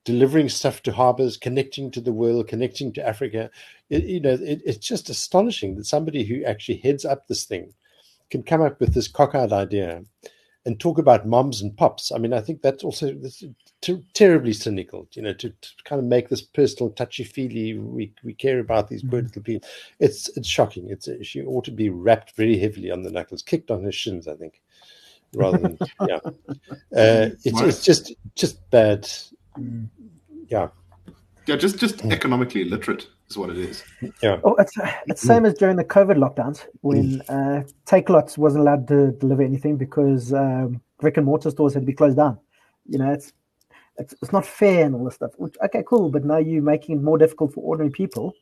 delivering 0.04 0.48
stuff 0.48 0.82
to 0.82 0.92
harbors, 0.92 1.36
connecting 1.36 1.90
to 1.90 2.00
the 2.00 2.12
world, 2.12 2.48
connecting 2.48 2.92
to 2.92 3.06
Africa. 3.06 3.50
It, 3.90 4.04
you 4.04 4.20
know, 4.20 4.34
it, 4.34 4.62
it's 4.64 4.86
just 4.86 5.08
astonishing 5.10 5.76
that 5.76 5.86
somebody 5.86 6.24
who 6.24 6.44
actually 6.44 6.78
heads 6.78 7.04
up 7.04 7.26
this 7.26 7.44
thing 7.44 7.72
can 8.30 8.42
come 8.42 8.62
up 8.62 8.80
with 8.80 8.94
this 8.94 9.08
cockeyed 9.08 9.52
idea 9.52 10.02
and 10.64 10.80
talk 10.80 10.98
about 10.98 11.26
moms 11.26 11.62
and 11.62 11.76
pops. 11.76 12.10
I 12.10 12.18
mean, 12.18 12.32
I 12.32 12.40
think 12.40 12.60
that's 12.60 12.82
also 12.82 13.12
this, 13.14 13.44
ter- 13.80 14.02
terribly 14.14 14.52
cynical, 14.52 15.06
you 15.12 15.22
know, 15.22 15.32
to, 15.34 15.50
to, 15.50 15.68
kind 15.84 16.00
of 16.00 16.06
make 16.06 16.28
this 16.28 16.42
personal, 16.42 16.90
touchy 16.90 17.22
feely. 17.22 17.78
We 17.78 18.12
we 18.24 18.34
care 18.34 18.58
about 18.58 18.88
these 18.88 19.02
poor 19.02 19.20
mm-hmm. 19.20 19.26
little 19.26 19.42
people. 19.42 19.68
It's 20.00 20.28
it's 20.36 20.48
shocking. 20.48 20.90
It's 20.90 21.08
she 21.22 21.42
ought 21.42 21.64
to 21.66 21.70
be 21.70 21.90
rapped 21.90 22.34
very 22.34 22.58
heavily 22.58 22.90
on 22.90 23.02
the 23.02 23.10
knuckles, 23.10 23.42
kicked 23.42 23.70
on 23.70 23.84
her 23.84 23.92
shins. 23.92 24.26
I 24.26 24.34
think, 24.34 24.60
rather 25.34 25.58
than 25.58 25.78
yeah. 26.08 26.18
Uh, 26.96 27.30
it's 27.44 27.60
it's 27.60 27.84
just 27.84 28.12
just 28.34 28.68
bad. 28.70 29.08
Mm 29.56 29.88
yeah. 30.48 30.68
Yeah, 31.46 31.56
just 31.56 31.78
just 31.78 31.98
mm. 31.98 32.12
economically 32.12 32.62
illiterate 32.62 33.06
is 33.28 33.38
what 33.38 33.50
it 33.50 33.58
is. 33.58 33.84
Yeah. 34.22 34.40
Oh, 34.42 34.54
it's 34.56 34.72
it's 35.06 35.22
same 35.22 35.44
as 35.44 35.54
during 35.54 35.76
the 35.76 35.84
COVID 35.84 36.16
lockdowns 36.16 36.66
when 36.80 37.22
uh, 37.28 37.62
Takealot 37.86 38.36
wasn't 38.36 38.62
allowed 38.62 38.88
to 38.88 39.12
deliver 39.12 39.42
anything 39.42 39.76
because 39.76 40.32
um, 40.32 40.80
brick 41.00 41.16
and 41.16 41.26
mortar 41.26 41.50
stores 41.50 41.74
had 41.74 41.82
to 41.82 41.86
be 41.86 41.92
closed 41.92 42.16
down. 42.16 42.38
You 42.88 42.98
know, 42.98 43.12
it's 43.12 43.32
it's, 43.98 44.14
it's 44.20 44.32
not 44.32 44.44
fair 44.44 44.86
and 44.86 44.94
all 44.94 45.04
this 45.04 45.14
stuff. 45.14 45.32
Which, 45.36 45.54
okay, 45.64 45.84
cool, 45.86 46.10
but 46.10 46.24
now 46.24 46.38
you're 46.38 46.62
making 46.62 46.96
it 46.96 47.02
more 47.02 47.18
difficult 47.18 47.54
for 47.54 47.60
ordinary 47.60 47.90
people. 47.90 48.34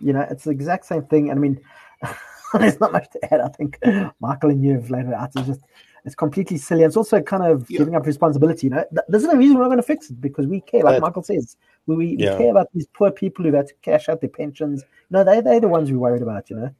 You 0.00 0.12
know, 0.12 0.26
it's 0.30 0.44
the 0.44 0.50
exact 0.50 0.86
same 0.86 1.04
thing. 1.06 1.30
And 1.30 1.38
I 1.38 1.40
mean, 1.40 1.60
there's 2.54 2.80
not 2.80 2.92
much 2.92 3.10
to 3.10 3.34
add. 3.34 3.40
I 3.40 3.48
think 3.48 3.78
Michael 4.20 4.50
and 4.50 4.62
you 4.62 4.74
have 4.74 4.90
laid 4.90 5.06
it 5.06 5.14
out. 5.14 5.30
It's 5.36 5.46
just 5.46 5.60
it's 6.04 6.14
completely 6.14 6.58
silly. 6.58 6.82
It's 6.82 6.96
also 6.96 7.22
kind 7.22 7.44
of 7.44 7.68
yeah. 7.70 7.78
giving 7.78 7.94
up 7.94 8.04
responsibility. 8.04 8.66
You 8.66 8.74
know, 8.74 8.84
there's 9.08 9.24
no 9.24 9.34
reason 9.34 9.56
we're 9.56 9.62
not 9.62 9.68
going 9.68 9.78
to 9.78 9.82
fix 9.82 10.10
it 10.10 10.20
because 10.20 10.46
we 10.46 10.60
care. 10.60 10.82
Like 10.82 11.00
Michael 11.00 11.22
says, 11.22 11.56
we, 11.86 11.96
we, 11.96 12.16
yeah. 12.18 12.36
care 12.36 12.50
about 12.50 12.68
these 12.74 12.86
poor 12.88 13.10
people 13.10 13.44
who've 13.44 13.54
had 13.54 13.68
to 13.68 13.74
cash 13.82 14.08
out 14.08 14.20
their 14.20 14.30
pensions. 14.30 14.84
No, 15.10 15.24
they 15.24 15.40
they're 15.40 15.60
the 15.60 15.68
ones 15.68 15.90
we're 15.90 15.98
worried 15.98 16.22
about. 16.22 16.50
You 16.50 16.56
know, 16.56 16.70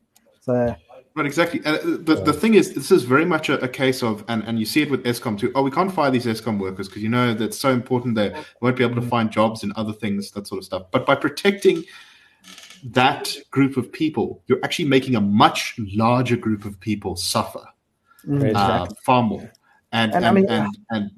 so. 0.41 0.77
Right, 1.17 1.27
exactly. 1.27 1.65
Uh, 1.65 1.79
the, 1.81 2.21
the 2.25 2.33
thing 2.33 2.55
is, 2.55 2.75
this 2.75 2.91
is 2.91 3.05
very 3.05 3.25
much 3.25 3.49
a, 3.49 3.61
a, 3.61 3.69
case 3.69 4.03
of, 4.03 4.25
and, 4.27 4.43
and 4.43 4.59
you 4.59 4.67
see 4.67 4.83
it 4.83 4.91
with 4.91 5.05
Eskom 5.05 5.39
too. 5.39 5.53
Oh, 5.55 5.63
we 5.63 5.71
can't 5.71 5.93
fire 5.93 6.11
these 6.11 6.27
Eskom 6.27 6.59
workers 6.59 6.89
because 6.89 7.05
you 7.05 7.09
know 7.09 7.33
that's 7.33 7.57
so 7.57 7.71
important. 7.71 8.17
They 8.17 8.35
won't 8.61 8.77
be 8.77 8.83
able 8.83 8.97
to 8.97 9.01
mm-hmm. 9.01 9.11
find 9.11 9.31
jobs 9.31 9.63
and 9.63 9.73
other 9.77 9.93
things, 9.93 10.33
that 10.33 10.49
sort 10.49 10.59
of 10.59 10.65
stuff. 10.65 10.83
But 10.91 11.07
by 11.07 11.15
protecting 11.15 11.85
that 12.83 13.37
group 13.53 13.77
of 13.77 13.93
people, 13.93 14.43
you're 14.49 14.59
actually 14.65 14.87
making 14.87 15.15
a 15.15 15.21
much 15.21 15.77
larger 15.79 16.37
group 16.37 16.65
of 16.65 16.81
people 16.81 17.15
suffer 17.15 17.65
mm, 18.29 18.55
uh, 18.55 18.87
far 19.05 19.23
more. 19.23 19.51
And 19.93 20.13
and, 20.13 20.15
and, 20.15 20.27
I 20.27 20.33
mean, 20.33 20.47
and, 20.49 20.69
and, 20.91 21.11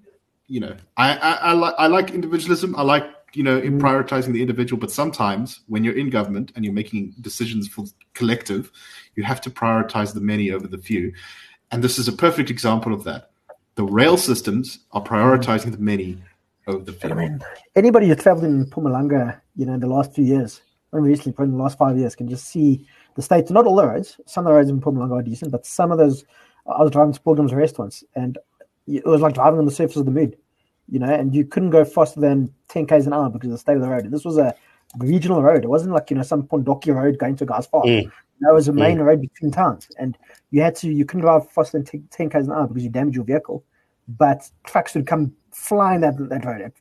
you 0.49 0.61
know, 0.61 0.77
I, 0.97 1.17
I, 1.17 1.33
I 1.33 1.53
like 1.53 1.75
I 1.79 1.87
like 1.87 2.11
individualism. 2.11 2.77
I 2.77 2.83
like 2.83 3.05
you 3.33 3.43
know 3.43 3.59
in 3.59 3.79
mm. 3.79 3.81
prioritizing 3.81 4.33
the 4.33 4.41
individual. 4.41 4.79
But 4.81 4.91
sometimes 4.91 5.61
when 5.69 5.85
you're 5.85 5.97
in 5.97 6.11
government 6.11 6.53
and 6.55 6.65
you're 6.65 6.75
making 6.75 7.15
decisions 7.21 7.69
for 7.69 7.85
collective, 8.15 8.71
you 9.15 9.23
have 9.25 9.41
to 9.43 9.51
prioritize 9.51 10.15
the 10.15 10.21
many 10.21 10.51
over 10.51 10.67
the 10.67 10.79
few. 10.79 11.13
And 11.73 11.83
this 11.83 11.99
is 11.99 12.09
a 12.09 12.13
perfect 12.13 12.51
example 12.51 12.93
of 12.93 13.05
that. 13.05 13.31
The 13.75 13.85
rail 13.85 14.17
systems 14.17 14.81
are 14.93 15.03
prioritizing 15.03 15.73
the 15.73 15.79
many 15.79 16.19
over 16.67 16.85
the 16.85 16.93
few. 16.93 17.11
I 17.11 17.15
mean, 17.15 17.41
anybody 17.75 18.09
who's 18.09 18.19
traveled 18.19 18.45
in 18.45 18.67
Mpumalanga, 18.67 19.41
you 19.57 19.67
know, 19.67 19.75
in 19.75 19.81
the 19.81 19.87
last 19.87 20.15
few 20.15 20.25
years, 20.25 20.63
only 20.93 21.11
recently, 21.11 21.33
probably 21.33 21.53
in 21.53 21.59
the 21.59 21.63
last 21.63 21.79
five 21.79 21.99
years, 21.99 22.15
can 22.15 22.29
just 22.29 22.47
see 22.47 22.87
the 23.15 23.23
states. 23.23 23.51
Not 23.51 23.67
all 23.67 23.77
the 23.77 23.87
roads. 23.87 24.21
Some 24.27 24.47
of 24.47 24.51
the 24.51 24.55
roads 24.55 24.71
in 24.71 24.81
Mpumalanga 24.81 25.13
are 25.13 25.23
decent, 25.23 25.51
but 25.51 25.67
some 25.67 25.93
of 25.93 25.99
those. 25.99 26.25
I 26.69 26.83
was 26.83 26.91
driving 26.91 27.13
to 27.13 27.21
Pilgrim's 27.21 27.55
Rest 27.55 27.79
once, 27.79 28.05
and 28.15 28.39
it 28.87 29.05
was 29.05 29.21
like 29.21 29.35
driving 29.35 29.59
on 29.59 29.65
the 29.65 29.71
surface 29.71 29.97
of 29.97 30.05
the 30.05 30.11
moon, 30.11 30.35
you 30.89 30.99
know, 30.99 31.13
and 31.13 31.35
you 31.35 31.45
couldn't 31.45 31.71
go 31.71 31.85
faster 31.85 32.21
than 32.21 32.53
10 32.69 32.87
k's 32.87 33.07
an 33.07 33.13
hour 33.13 33.31
because 33.31 33.49
of 33.49 33.53
the 33.53 33.59
state 33.59 33.77
of 33.77 33.83
the 33.83 33.89
road. 33.89 34.05
And 34.05 34.13
this 34.13 34.25
was 34.25 34.39
a 34.39 34.55
regional 34.99 35.43
road. 35.43 35.65
It 35.65 35.71
wasn't 35.71 35.93
like 35.93 36.11
you 36.11 36.17
know 36.17 36.23
some 36.23 36.45
Pondoki 36.45 36.95
road 36.95 37.19
going 37.19 37.37
to 37.37 37.45
a 37.45 37.47
guy's 37.47 37.67
farm. 37.67 37.87
Mm. 37.87 38.11
That 38.41 38.53
was 38.53 38.69
a 38.69 38.73
main 38.73 38.99
mm. 38.99 39.05
road 39.05 39.21
between 39.21 39.51
towns, 39.51 39.89
and 39.99 40.17
you 40.51 40.63
had 40.63 40.77
to 40.77 40.89
you 40.89 41.05
couldn't 41.05 41.23
drive 41.23 41.51
faster 41.51 41.79
than 41.79 42.07
10 42.11 42.31
k's 42.31 42.47
an 42.47 42.53
hour 42.53 42.67
because 42.67 42.85
you 42.85 42.91
damage 42.91 43.15
your 43.15 43.25
vehicle. 43.25 43.65
But 44.09 44.49
trucks 44.65 44.95
would 44.95 45.07
come 45.07 45.33
flying 45.53 46.01
that 46.01 46.17
that 46.29 46.45
road 46.45 46.63
at 46.63 46.73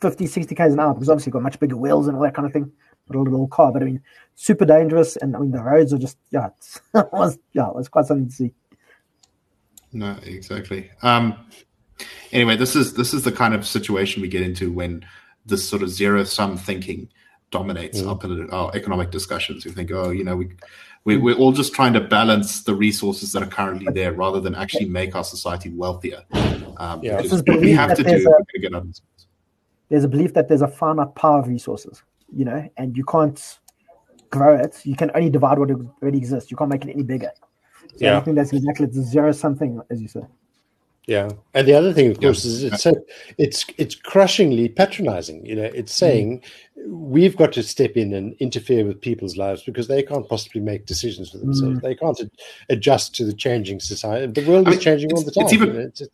50, 0.00 0.26
60 0.26 0.54
k's 0.54 0.72
an 0.72 0.80
hour 0.80 0.94
because 0.94 1.08
obviously 1.08 1.32
got 1.32 1.42
much 1.42 1.60
bigger 1.60 1.76
wheels 1.76 2.08
and 2.08 2.16
all 2.16 2.22
that 2.22 2.34
kind 2.34 2.46
of 2.46 2.52
thing. 2.52 2.70
But 3.06 3.16
a 3.16 3.22
little 3.22 3.48
car, 3.48 3.72
but 3.72 3.82
I 3.82 3.86
mean, 3.86 4.02
super 4.36 4.64
dangerous, 4.64 5.16
and 5.16 5.34
I 5.34 5.40
mean 5.40 5.50
the 5.50 5.62
roads 5.62 5.92
are 5.92 5.98
just 5.98 6.16
yeah, 6.30 6.48
it 6.94 7.08
was 7.12 7.38
yeah, 7.52 7.68
it 7.68 7.74
was 7.74 7.88
quite 7.88 8.06
something 8.06 8.28
to 8.28 8.34
see. 8.34 8.52
No, 9.92 10.16
exactly. 10.22 10.90
Um, 11.02 11.46
anyway, 12.32 12.56
this 12.56 12.76
is 12.76 12.94
this 12.94 13.12
is 13.12 13.24
the 13.24 13.32
kind 13.32 13.54
of 13.54 13.66
situation 13.66 14.22
we 14.22 14.28
get 14.28 14.42
into 14.42 14.72
when 14.72 15.04
this 15.46 15.68
sort 15.68 15.82
of 15.82 15.90
zero 15.90 16.24
sum 16.24 16.56
thinking 16.56 17.08
dominates 17.50 18.00
mm. 18.00 18.08
our, 18.08 18.54
our 18.54 18.76
economic 18.76 19.10
discussions. 19.10 19.64
We 19.64 19.72
think, 19.72 19.90
oh, 19.90 20.10
you 20.10 20.24
know, 20.24 20.36
we, 20.36 20.50
we 21.04 21.16
we're 21.16 21.36
all 21.36 21.52
just 21.52 21.72
trying 21.74 21.92
to 21.94 22.00
balance 22.00 22.62
the 22.62 22.74
resources 22.74 23.32
that 23.32 23.42
are 23.42 23.48
currently 23.48 23.92
there 23.92 24.12
rather 24.12 24.40
than 24.40 24.54
actually 24.54 24.86
make 24.86 25.16
our 25.16 25.24
society 25.24 25.70
wealthier. 25.70 26.22
Um, 26.76 27.02
yeah, 27.02 27.20
we 27.46 27.72
have 27.72 27.96
to 27.96 28.02
do. 28.02 28.34
A, 28.72 28.82
there's 29.88 30.04
a 30.04 30.08
belief 30.08 30.34
that 30.34 30.48
there's 30.48 30.62
a 30.62 30.68
finite 30.68 31.14
power 31.14 31.40
of 31.40 31.48
resources, 31.48 32.02
you 32.34 32.44
know, 32.44 32.68
and 32.76 32.96
you 32.96 33.04
can't 33.04 33.58
grow 34.30 34.54
it. 34.54 34.80
You 34.84 34.94
can 34.94 35.10
only 35.14 35.30
divide 35.30 35.58
what 35.58 35.70
already 35.70 36.18
exists. 36.18 36.50
You 36.50 36.56
can't 36.56 36.70
make 36.70 36.84
it 36.84 36.90
any 36.90 37.02
bigger. 37.02 37.32
So 37.96 38.06
yeah. 38.06 38.18
I 38.18 38.20
think 38.20 38.36
that's 38.36 38.52
exactly 38.52 38.86
the 38.86 39.02
zero 39.02 39.32
something, 39.32 39.80
as 39.90 40.00
you 40.00 40.08
said. 40.08 40.26
Yeah, 41.06 41.30
and 41.54 41.66
the 41.66 41.74
other 41.74 41.92
thing, 41.92 42.10
of 42.10 42.20
course, 42.20 42.44
yeah. 42.44 42.52
is 42.52 42.64
it's 42.64 42.82
so 42.82 42.94
it's 43.36 43.64
it's 43.78 43.94
crushingly 43.96 44.68
patronizing. 44.68 45.44
You 45.44 45.56
know, 45.56 45.64
it's 45.64 45.92
saying 45.92 46.42
mm. 46.78 46.86
we've 46.88 47.36
got 47.36 47.52
to 47.54 47.62
step 47.62 47.96
in 47.96 48.14
and 48.14 48.34
interfere 48.34 48.84
with 48.84 49.00
people's 49.00 49.36
lives 49.36 49.62
because 49.64 49.88
they 49.88 50.02
can't 50.04 50.28
possibly 50.28 50.60
make 50.60 50.86
decisions 50.86 51.30
for 51.30 51.38
themselves. 51.38 51.78
Mm. 51.78 51.82
They 51.82 51.94
can't 51.96 52.20
adjust 52.68 53.14
to 53.16 53.24
the 53.24 53.32
changing 53.32 53.80
society. 53.80 54.30
The 54.30 54.48
world 54.48 54.68
I 54.68 54.72
is 54.72 54.76
mean, 54.76 54.84
changing 54.84 55.12
all 55.12 55.24
the 55.24 55.32
time. 55.32 55.44
It's 55.44 55.52
even, 55.52 55.68
you 55.68 55.72
know, 55.72 55.80
it's, 55.80 56.00
it's, 56.00 56.12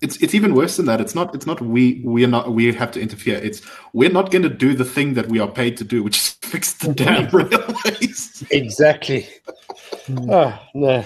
it's 0.00 0.16
it's 0.18 0.34
even 0.34 0.54
worse 0.54 0.76
than 0.76 0.86
that. 0.86 1.00
It's 1.00 1.14
not 1.14 1.34
it's 1.34 1.46
not 1.46 1.60
we 1.60 2.02
we 2.04 2.24
are 2.24 2.28
not 2.28 2.52
we 2.52 2.72
have 2.72 2.92
to 2.92 3.00
interfere. 3.00 3.36
It's 3.36 3.60
we're 3.92 4.10
not 4.10 4.30
going 4.30 4.42
to 4.42 4.48
do 4.48 4.74
the 4.74 4.84
thing 4.84 5.14
that 5.14 5.28
we 5.28 5.38
are 5.38 5.50
paid 5.50 5.76
to 5.78 5.84
do, 5.84 6.02
which 6.02 6.18
is 6.18 6.43
fix 6.44 6.74
the 6.74 6.92
damn 6.92 7.28
railways. 7.30 8.44
Exactly. 8.50 9.28
oh 10.28 10.58
no. 10.74 11.04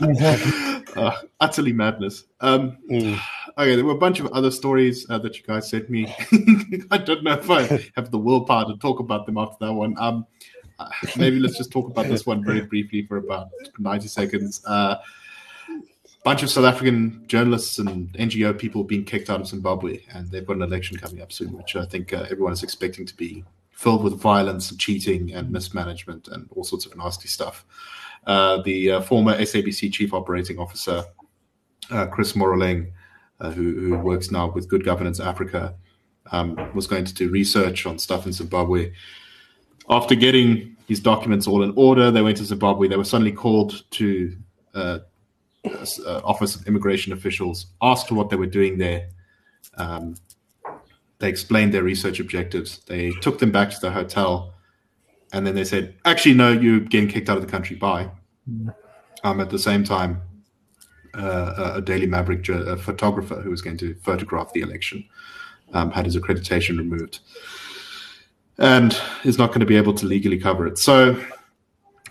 uh, 0.96 1.16
utterly 1.40 1.72
madness. 1.72 2.24
Um, 2.40 2.78
mm. 2.90 3.18
Okay, 3.58 3.74
there 3.74 3.84
were 3.84 3.92
a 3.92 3.98
bunch 3.98 4.20
of 4.20 4.26
other 4.32 4.50
stories 4.50 5.06
uh, 5.08 5.18
that 5.18 5.36
you 5.38 5.42
guys 5.44 5.68
sent 5.68 5.88
me. 5.88 6.14
I 6.90 6.98
don't 6.98 7.22
know 7.22 7.32
if 7.32 7.50
I 7.50 7.62
have 7.96 8.10
the 8.10 8.18
willpower 8.18 8.66
to 8.66 8.76
talk 8.78 9.00
about 9.00 9.24
them 9.24 9.38
after 9.38 9.66
that 9.66 9.72
one. 9.72 9.94
Um, 9.98 10.26
uh, 10.78 10.90
maybe 11.16 11.40
let's 11.40 11.56
just 11.56 11.72
talk 11.72 11.88
about 11.88 12.06
this 12.06 12.26
one 12.26 12.44
very 12.44 12.60
briefly 12.60 13.06
for 13.06 13.16
about 13.16 13.48
90 13.78 14.08
seconds. 14.08 14.62
Uh, 14.66 14.96
bunch 16.22 16.42
of 16.42 16.50
South 16.50 16.64
African 16.64 17.24
journalists 17.28 17.78
and 17.78 18.12
NGO 18.14 18.58
people 18.58 18.84
being 18.84 19.04
kicked 19.04 19.30
out 19.30 19.40
of 19.40 19.46
Zimbabwe, 19.46 20.00
and 20.12 20.28
they've 20.28 20.46
got 20.46 20.56
an 20.56 20.62
election 20.62 20.98
coming 20.98 21.22
up 21.22 21.32
soon, 21.32 21.52
which 21.52 21.76
I 21.76 21.86
think 21.86 22.12
uh, 22.12 22.26
everyone 22.28 22.52
is 22.52 22.62
expecting 22.62 23.06
to 23.06 23.16
be 23.16 23.44
filled 23.76 24.02
with 24.02 24.18
violence 24.18 24.70
and 24.70 24.80
cheating 24.80 25.34
and 25.34 25.50
mismanagement 25.50 26.28
and 26.28 26.48
all 26.56 26.64
sorts 26.64 26.86
of 26.86 26.96
nasty 26.96 27.28
stuff. 27.28 27.66
Uh, 28.26 28.62
the 28.62 28.90
uh, 28.90 29.00
former 29.02 29.36
SABC 29.36 29.92
chief 29.92 30.14
operating 30.14 30.58
officer, 30.58 31.04
uh, 31.90 32.06
Chris 32.06 32.32
Maroleng, 32.32 32.90
uh, 33.38 33.50
who, 33.50 33.78
who, 33.78 33.98
works 33.98 34.30
now 34.30 34.50
with 34.50 34.66
Good 34.66 34.82
Governance 34.82 35.20
Africa, 35.20 35.74
um, 36.32 36.56
was 36.74 36.86
going 36.86 37.04
to 37.04 37.12
do 37.12 37.28
research 37.28 37.84
on 37.84 37.98
stuff 37.98 38.24
in 38.24 38.32
Zimbabwe. 38.32 38.92
After 39.90 40.14
getting 40.14 40.74
his 40.88 40.98
documents 40.98 41.46
all 41.46 41.62
in 41.62 41.74
order, 41.76 42.10
they 42.10 42.22
went 42.22 42.38
to 42.38 42.44
Zimbabwe. 42.44 42.88
They 42.88 42.96
were 42.96 43.04
suddenly 43.04 43.30
called 43.30 43.84
to 43.90 44.34
uh, 44.74 45.00
uh, 45.66 46.20
Office 46.24 46.56
of 46.56 46.66
Immigration 46.66 47.12
Officials, 47.12 47.66
asked 47.82 48.10
what 48.10 48.30
they 48.30 48.36
were 48.36 48.46
doing 48.46 48.78
there. 48.78 49.10
Um, 49.74 50.14
they 51.18 51.28
explained 51.28 51.72
their 51.72 51.82
research 51.82 52.20
objectives. 52.20 52.80
They 52.86 53.10
took 53.22 53.38
them 53.38 53.50
back 53.50 53.70
to 53.70 53.80
the 53.80 53.90
hotel, 53.90 54.54
and 55.32 55.46
then 55.46 55.54
they 55.54 55.64
said, 55.64 55.94
"Actually, 56.04 56.34
no, 56.34 56.52
you're 56.52 56.80
getting 56.80 57.08
kicked 57.08 57.28
out 57.28 57.36
of 57.36 57.42
the 57.42 57.50
country." 57.50 57.76
Bye. 57.76 58.10
Um, 59.24 59.40
at 59.40 59.50
the 59.50 59.58
same 59.58 59.82
time, 59.82 60.22
uh, 61.14 61.72
a 61.76 61.82
Daily 61.82 62.06
Maverick 62.06 62.48
a 62.48 62.76
photographer 62.76 63.40
who 63.40 63.50
was 63.50 63.62
going 63.62 63.78
to 63.78 63.94
photograph 64.02 64.52
the 64.52 64.60
election 64.60 65.04
um, 65.72 65.90
had 65.90 66.04
his 66.04 66.16
accreditation 66.16 66.78
removed 66.78 67.20
and 68.58 68.98
is 69.24 69.38
not 69.38 69.48
going 69.48 69.60
to 69.60 69.66
be 69.66 69.76
able 69.76 69.94
to 69.94 70.06
legally 70.06 70.38
cover 70.38 70.66
it. 70.66 70.78
So, 70.78 71.22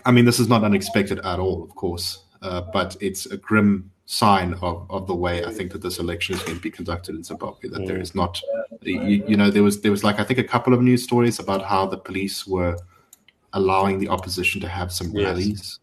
I 0.04 0.12
mean, 0.12 0.24
this 0.24 0.38
is 0.38 0.48
not 0.48 0.62
unexpected 0.62 1.18
at 1.20 1.38
all, 1.38 1.62
of 1.62 1.74
course. 1.74 2.22
Uh, 2.42 2.60
but 2.72 2.96
it's 3.00 3.26
a 3.26 3.36
grim 3.36 3.90
sign 4.06 4.54
of, 4.62 4.88
of 4.88 5.06
the 5.08 5.14
way 5.14 5.44
I 5.44 5.50
think 5.50 5.72
that 5.72 5.82
this 5.82 5.98
election 5.98 6.36
is 6.36 6.42
going 6.42 6.56
to 6.56 6.62
be 6.62 6.70
conducted 6.70 7.16
in 7.16 7.24
Zimbabwe. 7.24 7.68
That 7.68 7.86
there 7.86 8.00
is 8.00 8.14
not, 8.14 8.40
you, 8.80 9.24
you, 9.26 9.36
know, 9.36 9.50
there 9.50 9.64
was 9.64 9.80
there 9.82 9.90
was 9.90 10.02
like 10.02 10.18
I 10.18 10.24
think 10.24 10.38
a 10.38 10.44
couple 10.44 10.72
of 10.72 10.80
news 10.80 11.02
stories 11.02 11.38
about 11.38 11.64
how 11.64 11.86
the 11.86 11.98
police 11.98 12.46
were 12.46 12.78
allowing 13.52 13.98
the 13.98 14.08
opposition 14.08 14.60
to 14.60 14.68
have 14.68 14.92
some 14.92 15.12
rallies, 15.12 15.80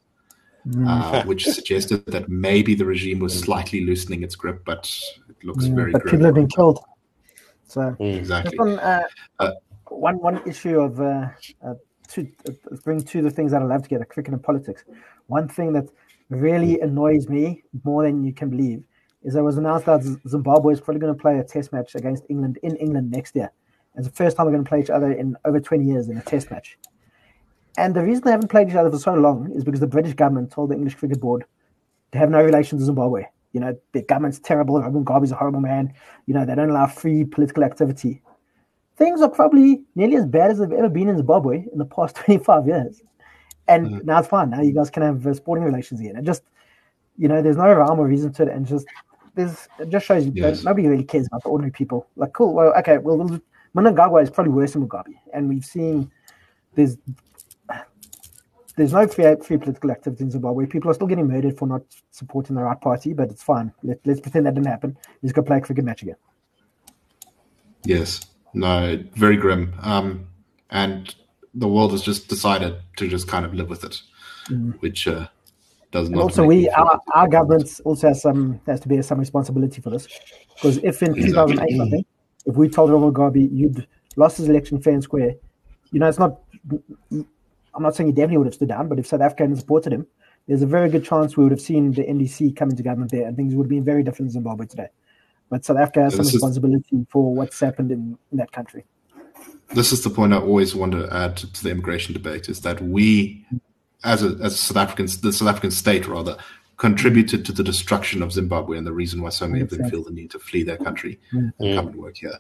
yes. 0.66 0.88
uh, 0.88 1.24
which 1.26 1.46
suggested 1.46 2.06
that 2.08 2.30
maybe 2.30 2.76
the 2.76 2.86
regime 2.86 3.20
was 3.20 3.38
slightly 3.38 3.82
loosening 3.82 4.24
its 4.24 4.36
grip, 4.36 4.64
but 4.66 4.90
it 5.30 5.44
looks 5.44 5.66
very. 5.66 5.92
But 5.92 6.06
people 6.06 6.26
have 6.26 6.36
been 6.36 6.48
killed. 6.48 6.80
So 7.68 7.96
exactly. 8.00 8.58
One, 8.58 8.80
uh, 8.80 9.04
uh, 9.40 9.52
one, 9.90 10.20
one 10.20 10.42
issue 10.48 10.80
of 10.80 11.02
uh, 11.02 11.28
uh, 11.66 11.74
to 12.10 12.28
bring 12.84 13.02
two 13.02 13.20
of 13.20 13.26
the 13.26 13.32
things 13.32 13.52
that 13.52 13.62
I 13.62 13.66
love 13.66 13.84
together: 13.84 14.06
cricket 14.06 14.34
and 14.34 14.42
politics. 14.42 14.86
One 15.28 15.50
thing 15.50 15.74
that 15.74 15.90
really 16.36 16.80
annoys 16.80 17.28
me 17.28 17.64
more 17.84 18.04
than 18.04 18.24
you 18.24 18.34
can 18.34 18.50
believe 18.50 18.84
is 19.24 19.36
it 19.36 19.42
was 19.42 19.58
announced 19.58 19.86
that 19.86 20.04
Zimbabwe 20.28 20.74
is 20.74 20.82
probably 20.82 21.00
going 21.00 21.16
to 21.16 21.22
play 21.22 21.40
a 21.40 21.44
test 21.44 21.72
match 21.72 21.96
against 21.96 22.24
England 22.30 22.60
in 22.64 22.76
England 22.78 23.10
next 23.10 23.36
year. 23.36 23.52
It's 23.96 24.08
the 24.08 24.14
first 24.14 24.36
time 24.36 24.46
they're 24.46 24.54
going 24.54 24.66
to 24.66 24.70
play 24.70 24.82
each 24.82 24.90
other 24.90 25.12
in 25.12 25.36
over 25.46 25.60
20 25.60 25.86
years 25.86 26.10
in 26.10 26.18
a 26.18 26.22
test 26.22 26.52
match. 26.52 26.78
And 27.78 27.96
the 27.96 28.04
reason 28.04 28.24
they 28.26 28.32
haven't 28.32 28.50
played 28.50 28.70
each 28.70 28.76
other 28.76 28.92
for 28.92 28.98
so 28.98 29.14
long 29.14 29.52
is 29.56 29.64
because 29.64 29.80
the 29.80 29.88
British 29.88 30.14
government 30.14 30.52
told 30.52 30.70
the 30.70 30.76
English 30.76 30.96
Cricket 30.96 31.20
Board 31.20 31.46
to 32.12 32.18
have 32.18 32.30
no 32.30 32.44
relations 32.44 32.80
with 32.80 32.86
Zimbabwe. 32.88 33.26
You 33.54 33.62
know, 33.62 33.78
the 33.94 34.02
government's 34.02 34.40
terrible. 34.40 34.80
Robert 34.82 35.06
Mugabe's 35.06 35.32
a 35.32 35.36
horrible 35.36 35.62
man. 35.62 35.94
You 36.26 36.34
know, 36.34 36.46
they 36.46 36.56
don't 36.56 36.70
allow 36.70 36.88
free 36.88 37.24
political 37.24 37.64
activity. 37.64 38.22
Things 38.98 39.22
are 39.22 39.30
probably 39.30 39.84
nearly 39.96 40.18
as 40.18 40.26
bad 40.26 40.52
as 40.52 40.60
they've 40.60 40.72
ever 40.72 40.90
been 40.90 41.10
in 41.10 41.18
Zimbabwe 41.18 41.66
in 41.72 41.78
the 41.78 41.86
past 41.86 42.16
25 42.26 42.68
years 42.68 43.02
and 43.68 43.88
mm. 43.88 44.04
now 44.04 44.20
it's 44.20 44.28
fine. 44.28 44.50
Now 44.50 44.62
you 44.62 44.74
guys 44.74 44.90
can 44.90 45.04
have 45.04 45.26
uh, 45.26 45.34
sporting 45.34 45.64
relations 45.64 46.00
again. 46.00 46.16
It 46.18 46.24
just, 46.24 46.44
you 47.18 47.28
know, 47.28 47.42
there's 47.42 47.58
no 47.58 47.72
rhyme 47.72 48.00
or 48.00 48.08
reason 48.08 48.34
to 48.34 48.44
it, 48.44 48.50
and 48.50 48.66
just 48.66 48.86
there's 49.36 49.68
it 49.80 49.90
just 49.90 50.06
shows 50.06 50.26
you 50.26 50.32
yes. 50.36 50.60
that 50.60 50.66
nobody 50.66 50.88
really 50.88 51.04
cares 51.04 51.28
about 51.28 51.44
the 51.44 51.50
ordinary 51.50 51.72
people. 51.72 52.08
Like, 52.16 52.34
cool, 52.34 52.54
well, 52.54 52.74
okay, 52.80 52.98
well, 52.98 53.18
Mnangagwa 53.76 54.22
is 54.22 54.30
probably 54.30 54.54
worse 54.54 54.74
than 54.74 54.88
Mugabe, 54.88 55.16
and 55.34 55.50
we've 55.50 55.66
seen 55.66 56.12
there's 56.76 56.98
there's 58.76 58.94
no 58.94 59.08
free, 59.08 59.36
free 59.36 59.58
political 59.58 59.92
activity 59.92 60.24
in 60.24 60.32
Zimbabwe. 60.32 60.66
People 60.66 60.90
are 60.90 60.94
still 60.94 61.08
getting 61.08 61.28
murdered 61.28 61.58
for 61.58 61.68
not 61.68 61.84
supporting 62.12 62.56
the 62.56 62.64
right 62.64 62.80
party, 62.80 63.14
but 63.14 63.30
it's 63.30 63.44
fine. 63.44 63.72
Let, 63.84 64.00
let's 64.06 64.20
pretend 64.20 64.48
that 64.48 64.56
didn't 64.56 64.68
happen. 64.68 64.98
Let's 65.22 65.34
go 65.34 65.44
play 65.44 65.58
a 65.58 65.62
cricket 65.62 65.86
match 65.86 66.02
again. 66.02 66.16
Yes, 67.86 68.22
no, 68.54 69.04
very 69.14 69.38
grim. 69.38 69.74
Um, 69.82 70.28
and 70.72 71.14
the 71.54 71.68
world 71.68 71.92
has 71.92 72.02
just 72.02 72.28
decided 72.28 72.76
to 72.98 73.08
just 73.08 73.28
kind 73.28 73.46
of 73.46 73.54
live 73.54 73.70
with 73.70 73.84
it, 73.84 74.02
mm. 74.50 74.74
which 74.82 75.08
uh, 75.08 75.28
does 75.92 76.10
not. 76.10 76.22
also, 76.22 76.46
we 76.46 76.70
our, 76.70 77.00
our 77.14 77.28
government 77.28 77.70
also 77.86 78.08
has 78.10 78.22
some 78.22 78.60
has 78.66 78.80
to 78.82 78.88
bear 78.88 79.04
some 79.04 79.20
responsibility 79.20 79.82
for 79.82 79.90
this, 79.90 80.08
because 80.56 80.78
if 80.78 81.02
in 81.04 81.16
exactly. 81.16 81.56
2008, 81.56 81.82
I 81.82 81.90
think, 81.90 82.08
if 82.46 82.56
we 82.56 82.70
told 82.70 82.92
Robert 82.92 83.14
Mugabe 83.14 83.50
you'd 83.52 83.88
lost 84.16 84.38
his 84.38 84.50
election 84.50 84.82
fair 84.82 84.94
and 84.94 85.04
square, 85.04 85.36
you 85.92 86.00
know, 86.00 86.08
it's 86.08 86.20
not. 86.20 86.40
I'm 87.76 87.82
not 87.82 87.96
saying 87.96 88.08
he 88.08 88.14
definitely 88.14 88.38
would 88.38 88.48
have 88.48 88.54
stood 88.54 88.70
down, 88.70 88.88
but 88.88 89.00
if 89.00 89.08
South 89.08 89.22
Africa 89.22 89.48
had 89.48 89.58
supported 89.58 89.94
him, 89.94 90.06
there's 90.48 90.62
a 90.62 90.68
very 90.68 90.90
good 90.90 91.04
chance 91.04 91.36
we 91.36 91.44
would 91.44 91.52
have 91.52 91.62
seen 91.62 91.92
the 91.92 92.04
MDC 92.04 92.56
come 92.56 92.70
into 92.70 92.84
government 92.84 93.12
there, 93.12 93.28
and 93.28 93.36
things 93.36 93.56
would 93.56 93.64
have 93.64 93.70
been 93.70 93.84
very 93.84 94.04
different 94.04 94.28
in 94.28 94.34
Zimbabwe 94.34 94.66
today. 94.66 94.88
But 95.50 95.66
South 95.66 95.78
Africa 95.78 96.04
has 96.04 96.16
some 96.16 96.26
responsibility 96.26 96.96
is, 96.96 97.06
for 97.10 97.34
what's 97.34 97.60
happened 97.60 97.92
in, 97.92 98.18
in 98.32 98.38
that 98.38 98.52
country. 98.52 98.86
This 99.74 99.92
is 99.92 100.04
the 100.04 100.10
point 100.10 100.34
I 100.34 100.38
always 100.38 100.76
want 100.76 100.92
to 100.94 101.12
add 101.12 101.38
to 101.38 101.64
the 101.64 101.72
immigration 101.72 102.14
debate: 102.14 102.50
is 102.50 102.62
that 102.62 102.82
we, 102.82 103.46
as 104.04 104.24
a 104.24 104.38
as 104.42 104.60
South 104.60 104.78
Africans, 104.78 105.22
the 105.22 105.34
South 105.34 105.50
African 105.50 105.72
state 105.72 106.08
rather, 106.08 106.38
contributed 106.78 107.46
to 107.46 107.52
the 107.52 107.64
destruction 107.64 108.22
of 108.22 108.32
Zimbabwe 108.32 108.78
and 108.78 108.86
the 108.86 108.94
reason 108.94 109.22
why 109.22 109.30
so 109.30 109.48
many 109.48 109.62
of 109.62 109.70
them 109.70 109.90
feel 109.90 110.04
the 110.04 110.12
need 110.12 110.32
to 110.32 110.40
flee 110.40 110.64
their 110.64 110.78
country 110.78 111.20
mm. 111.34 111.52
and 111.60 111.76
come 111.76 111.88
and 111.88 111.96
work 111.96 112.18
here. 112.18 112.38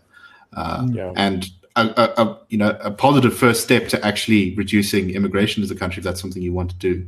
Uh, 0.53 0.87
yeah. 0.91 1.13
And 1.15 1.49
a, 1.75 1.81
a, 1.97 2.23
a, 2.23 2.39
you 2.49 2.57
know 2.57 2.77
a 2.81 2.91
positive 2.91 3.35
first 3.35 3.63
step 3.63 3.87
to 3.89 4.05
actually 4.05 4.53
reducing 4.55 5.11
immigration 5.11 5.63
to 5.63 5.67
the 5.67 5.75
country, 5.75 6.01
if 6.01 6.03
that's 6.03 6.21
something 6.21 6.41
you 6.41 6.53
want 6.53 6.71
to 6.71 6.77
do, 6.77 7.07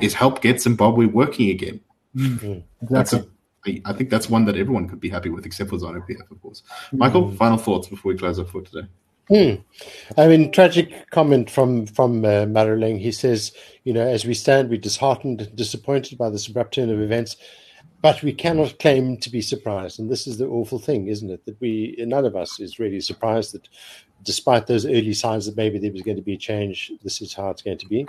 is 0.00 0.14
help 0.14 0.42
get 0.42 0.60
Zimbabwe 0.60 1.06
working 1.06 1.50
again. 1.50 1.80
Mm. 2.14 2.62
Exactly. 2.82 3.30
I 3.84 3.92
think 3.92 4.10
that's 4.10 4.30
one 4.30 4.44
that 4.44 4.56
everyone 4.56 4.88
could 4.88 5.00
be 5.00 5.08
happy 5.08 5.28
with, 5.28 5.44
except 5.44 5.70
for 5.70 5.76
ZANU 5.76 6.06
PF, 6.08 6.30
of 6.30 6.40
course. 6.40 6.62
Michael, 6.92 7.24
mm. 7.30 7.36
final 7.36 7.58
thoughts 7.58 7.88
before 7.88 8.12
we 8.12 8.18
close 8.18 8.38
up 8.38 8.48
for 8.48 8.62
today. 8.62 8.86
Hmm. 9.28 9.54
I 10.16 10.28
mean, 10.28 10.52
tragic 10.52 11.10
comment 11.10 11.50
from 11.50 11.86
from 11.86 12.24
uh. 12.24 12.46
He 12.46 13.10
says, 13.10 13.52
you 13.82 13.92
know, 13.92 14.06
as 14.06 14.24
we 14.24 14.34
stand, 14.34 14.70
we're 14.70 14.78
disheartened, 14.78 15.40
and 15.40 15.56
disappointed 15.56 16.16
by 16.16 16.30
this 16.30 16.46
abrupt 16.46 16.74
turn 16.74 16.90
of 16.90 17.00
events, 17.00 17.36
but 18.02 18.22
we 18.22 18.32
cannot 18.32 18.78
claim 18.78 19.16
to 19.16 19.30
be 19.30 19.40
surprised. 19.40 19.98
And 19.98 20.08
this 20.08 20.28
is 20.28 20.38
the 20.38 20.46
awful 20.46 20.78
thing, 20.78 21.08
isn't 21.08 21.30
it? 21.30 21.44
That 21.44 21.60
we, 21.60 21.96
none 21.98 22.24
of 22.24 22.36
us, 22.36 22.60
is 22.60 22.78
really 22.78 23.00
surprised 23.00 23.52
that, 23.54 23.68
despite 24.22 24.68
those 24.68 24.86
early 24.86 25.12
signs 25.12 25.46
that 25.46 25.56
maybe 25.56 25.80
there 25.80 25.92
was 25.92 26.02
going 26.02 26.16
to 26.16 26.22
be 26.22 26.34
a 26.34 26.38
change, 26.38 26.92
this 27.02 27.20
is 27.20 27.34
how 27.34 27.50
it's 27.50 27.62
going 27.62 27.78
to 27.78 27.88
be. 27.88 28.06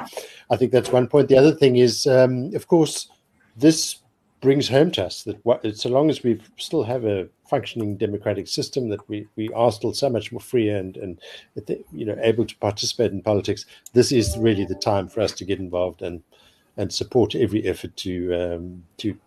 I 0.52 0.56
think 0.56 0.72
that's 0.72 0.92
one 0.92 1.08
point. 1.08 1.30
The 1.30 1.38
other 1.38 1.54
thing 1.54 1.78
is, 1.78 2.06
um, 2.06 2.54
of 2.54 2.68
course, 2.68 3.10
this 3.56 3.98
brings 4.42 4.70
home 4.70 4.92
to 4.92 5.06
us 5.06 5.24
that 5.24 5.44
what, 5.46 5.66
so 5.76 5.90
long 5.90 6.10
as 6.10 6.24
we 6.24 6.40
still 6.58 6.84
have 6.84 7.06
a 7.06 7.28
functioning 7.50 7.98
democratic 7.98 8.48
system, 8.48 8.90
that 8.90 9.08
we, 9.10 9.28
we 9.36 9.50
are 9.54 9.72
still 9.72 9.94
so 9.94 10.10
much 10.10 10.32
more 10.32 10.42
free 10.42 10.70
and 10.70 10.98
and 10.98 11.20
you 11.92 12.06
know 12.06 12.18
able 12.22 12.46
to 12.46 12.56
participate 12.58 13.12
in 13.12 13.22
politics. 13.22 13.66
This 13.94 14.12
is 14.12 14.38
really 14.38 14.66
the 14.66 14.76
time 14.76 15.08
for 15.08 15.22
us 15.22 15.32
to 15.34 15.46
get 15.46 15.60
involved 15.60 16.02
and 16.02 16.22
and 16.78 16.94
support 16.94 17.36
every 17.36 17.66
effort 17.66 17.96
to 17.98 18.34
um, 18.34 18.84
to, 18.98 19.18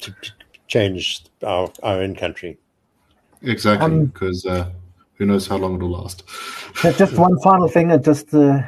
to, 0.00 0.10
to 0.10 0.32
change 0.66 1.24
our 1.44 1.70
our 1.82 2.00
own 2.00 2.14
country. 2.14 2.58
Exactly, 3.42 4.06
because 4.06 4.44
um, 4.46 4.52
uh, 4.52 4.64
who 5.14 5.26
knows 5.26 5.46
how 5.46 5.56
long 5.56 5.76
it'll 5.76 5.90
last. 5.90 6.24
just 6.96 7.16
one 7.18 7.38
final 7.40 7.68
thing, 7.68 7.92
I 7.92 7.98
just 7.98 8.34
uh, 8.34 8.62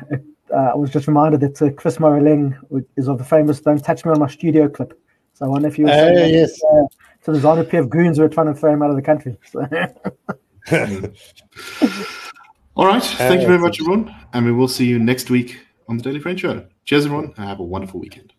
uh, 0.54 0.56
I 0.56 0.74
was 0.74 0.90
just 0.90 1.08
reminded 1.08 1.40
that 1.40 1.60
uh, 1.60 1.70
Chris 1.72 1.96
Maroleng 1.96 2.56
is 2.96 3.08
of 3.08 3.18
the 3.18 3.24
famous 3.24 3.60
"Don't 3.60 3.82
Touch 3.82 4.04
Me 4.04 4.12
on 4.12 4.20
My 4.20 4.28
Studio" 4.28 4.68
clip. 4.68 4.98
So 5.38 5.46
I 5.46 5.48
wonder 5.50 5.68
if 5.68 5.78
you 5.78 5.84
were 5.84 5.92
uh, 5.92 6.26
yes. 6.26 6.60
Uh, 6.64 6.88
so 7.22 7.30
the 7.30 7.38
ZANU 7.38 7.62
PF 7.62 7.88
goons 7.88 8.18
were 8.18 8.28
trying 8.28 8.48
to 8.48 8.54
throw 8.54 8.72
him 8.72 8.82
out 8.82 8.90
of 8.90 8.96
the 8.96 9.02
country. 9.02 9.38
So. 9.46 9.60
All 12.74 12.86
right. 12.86 13.02
Thank 13.02 13.42
you 13.42 13.46
very 13.46 13.58
much, 13.58 13.80
everyone. 13.80 14.14
And 14.32 14.44
we 14.44 14.52
will 14.52 14.66
see 14.66 14.84
you 14.84 14.98
next 14.98 15.30
week 15.30 15.64
on 15.88 15.96
the 15.96 16.02
Daily 16.02 16.18
Friend 16.18 16.38
Show. 16.38 16.66
Cheers, 16.84 17.06
everyone. 17.06 17.32
And 17.36 17.48
have 17.48 17.60
a 17.60 17.64
wonderful 17.64 18.00
weekend. 18.00 18.32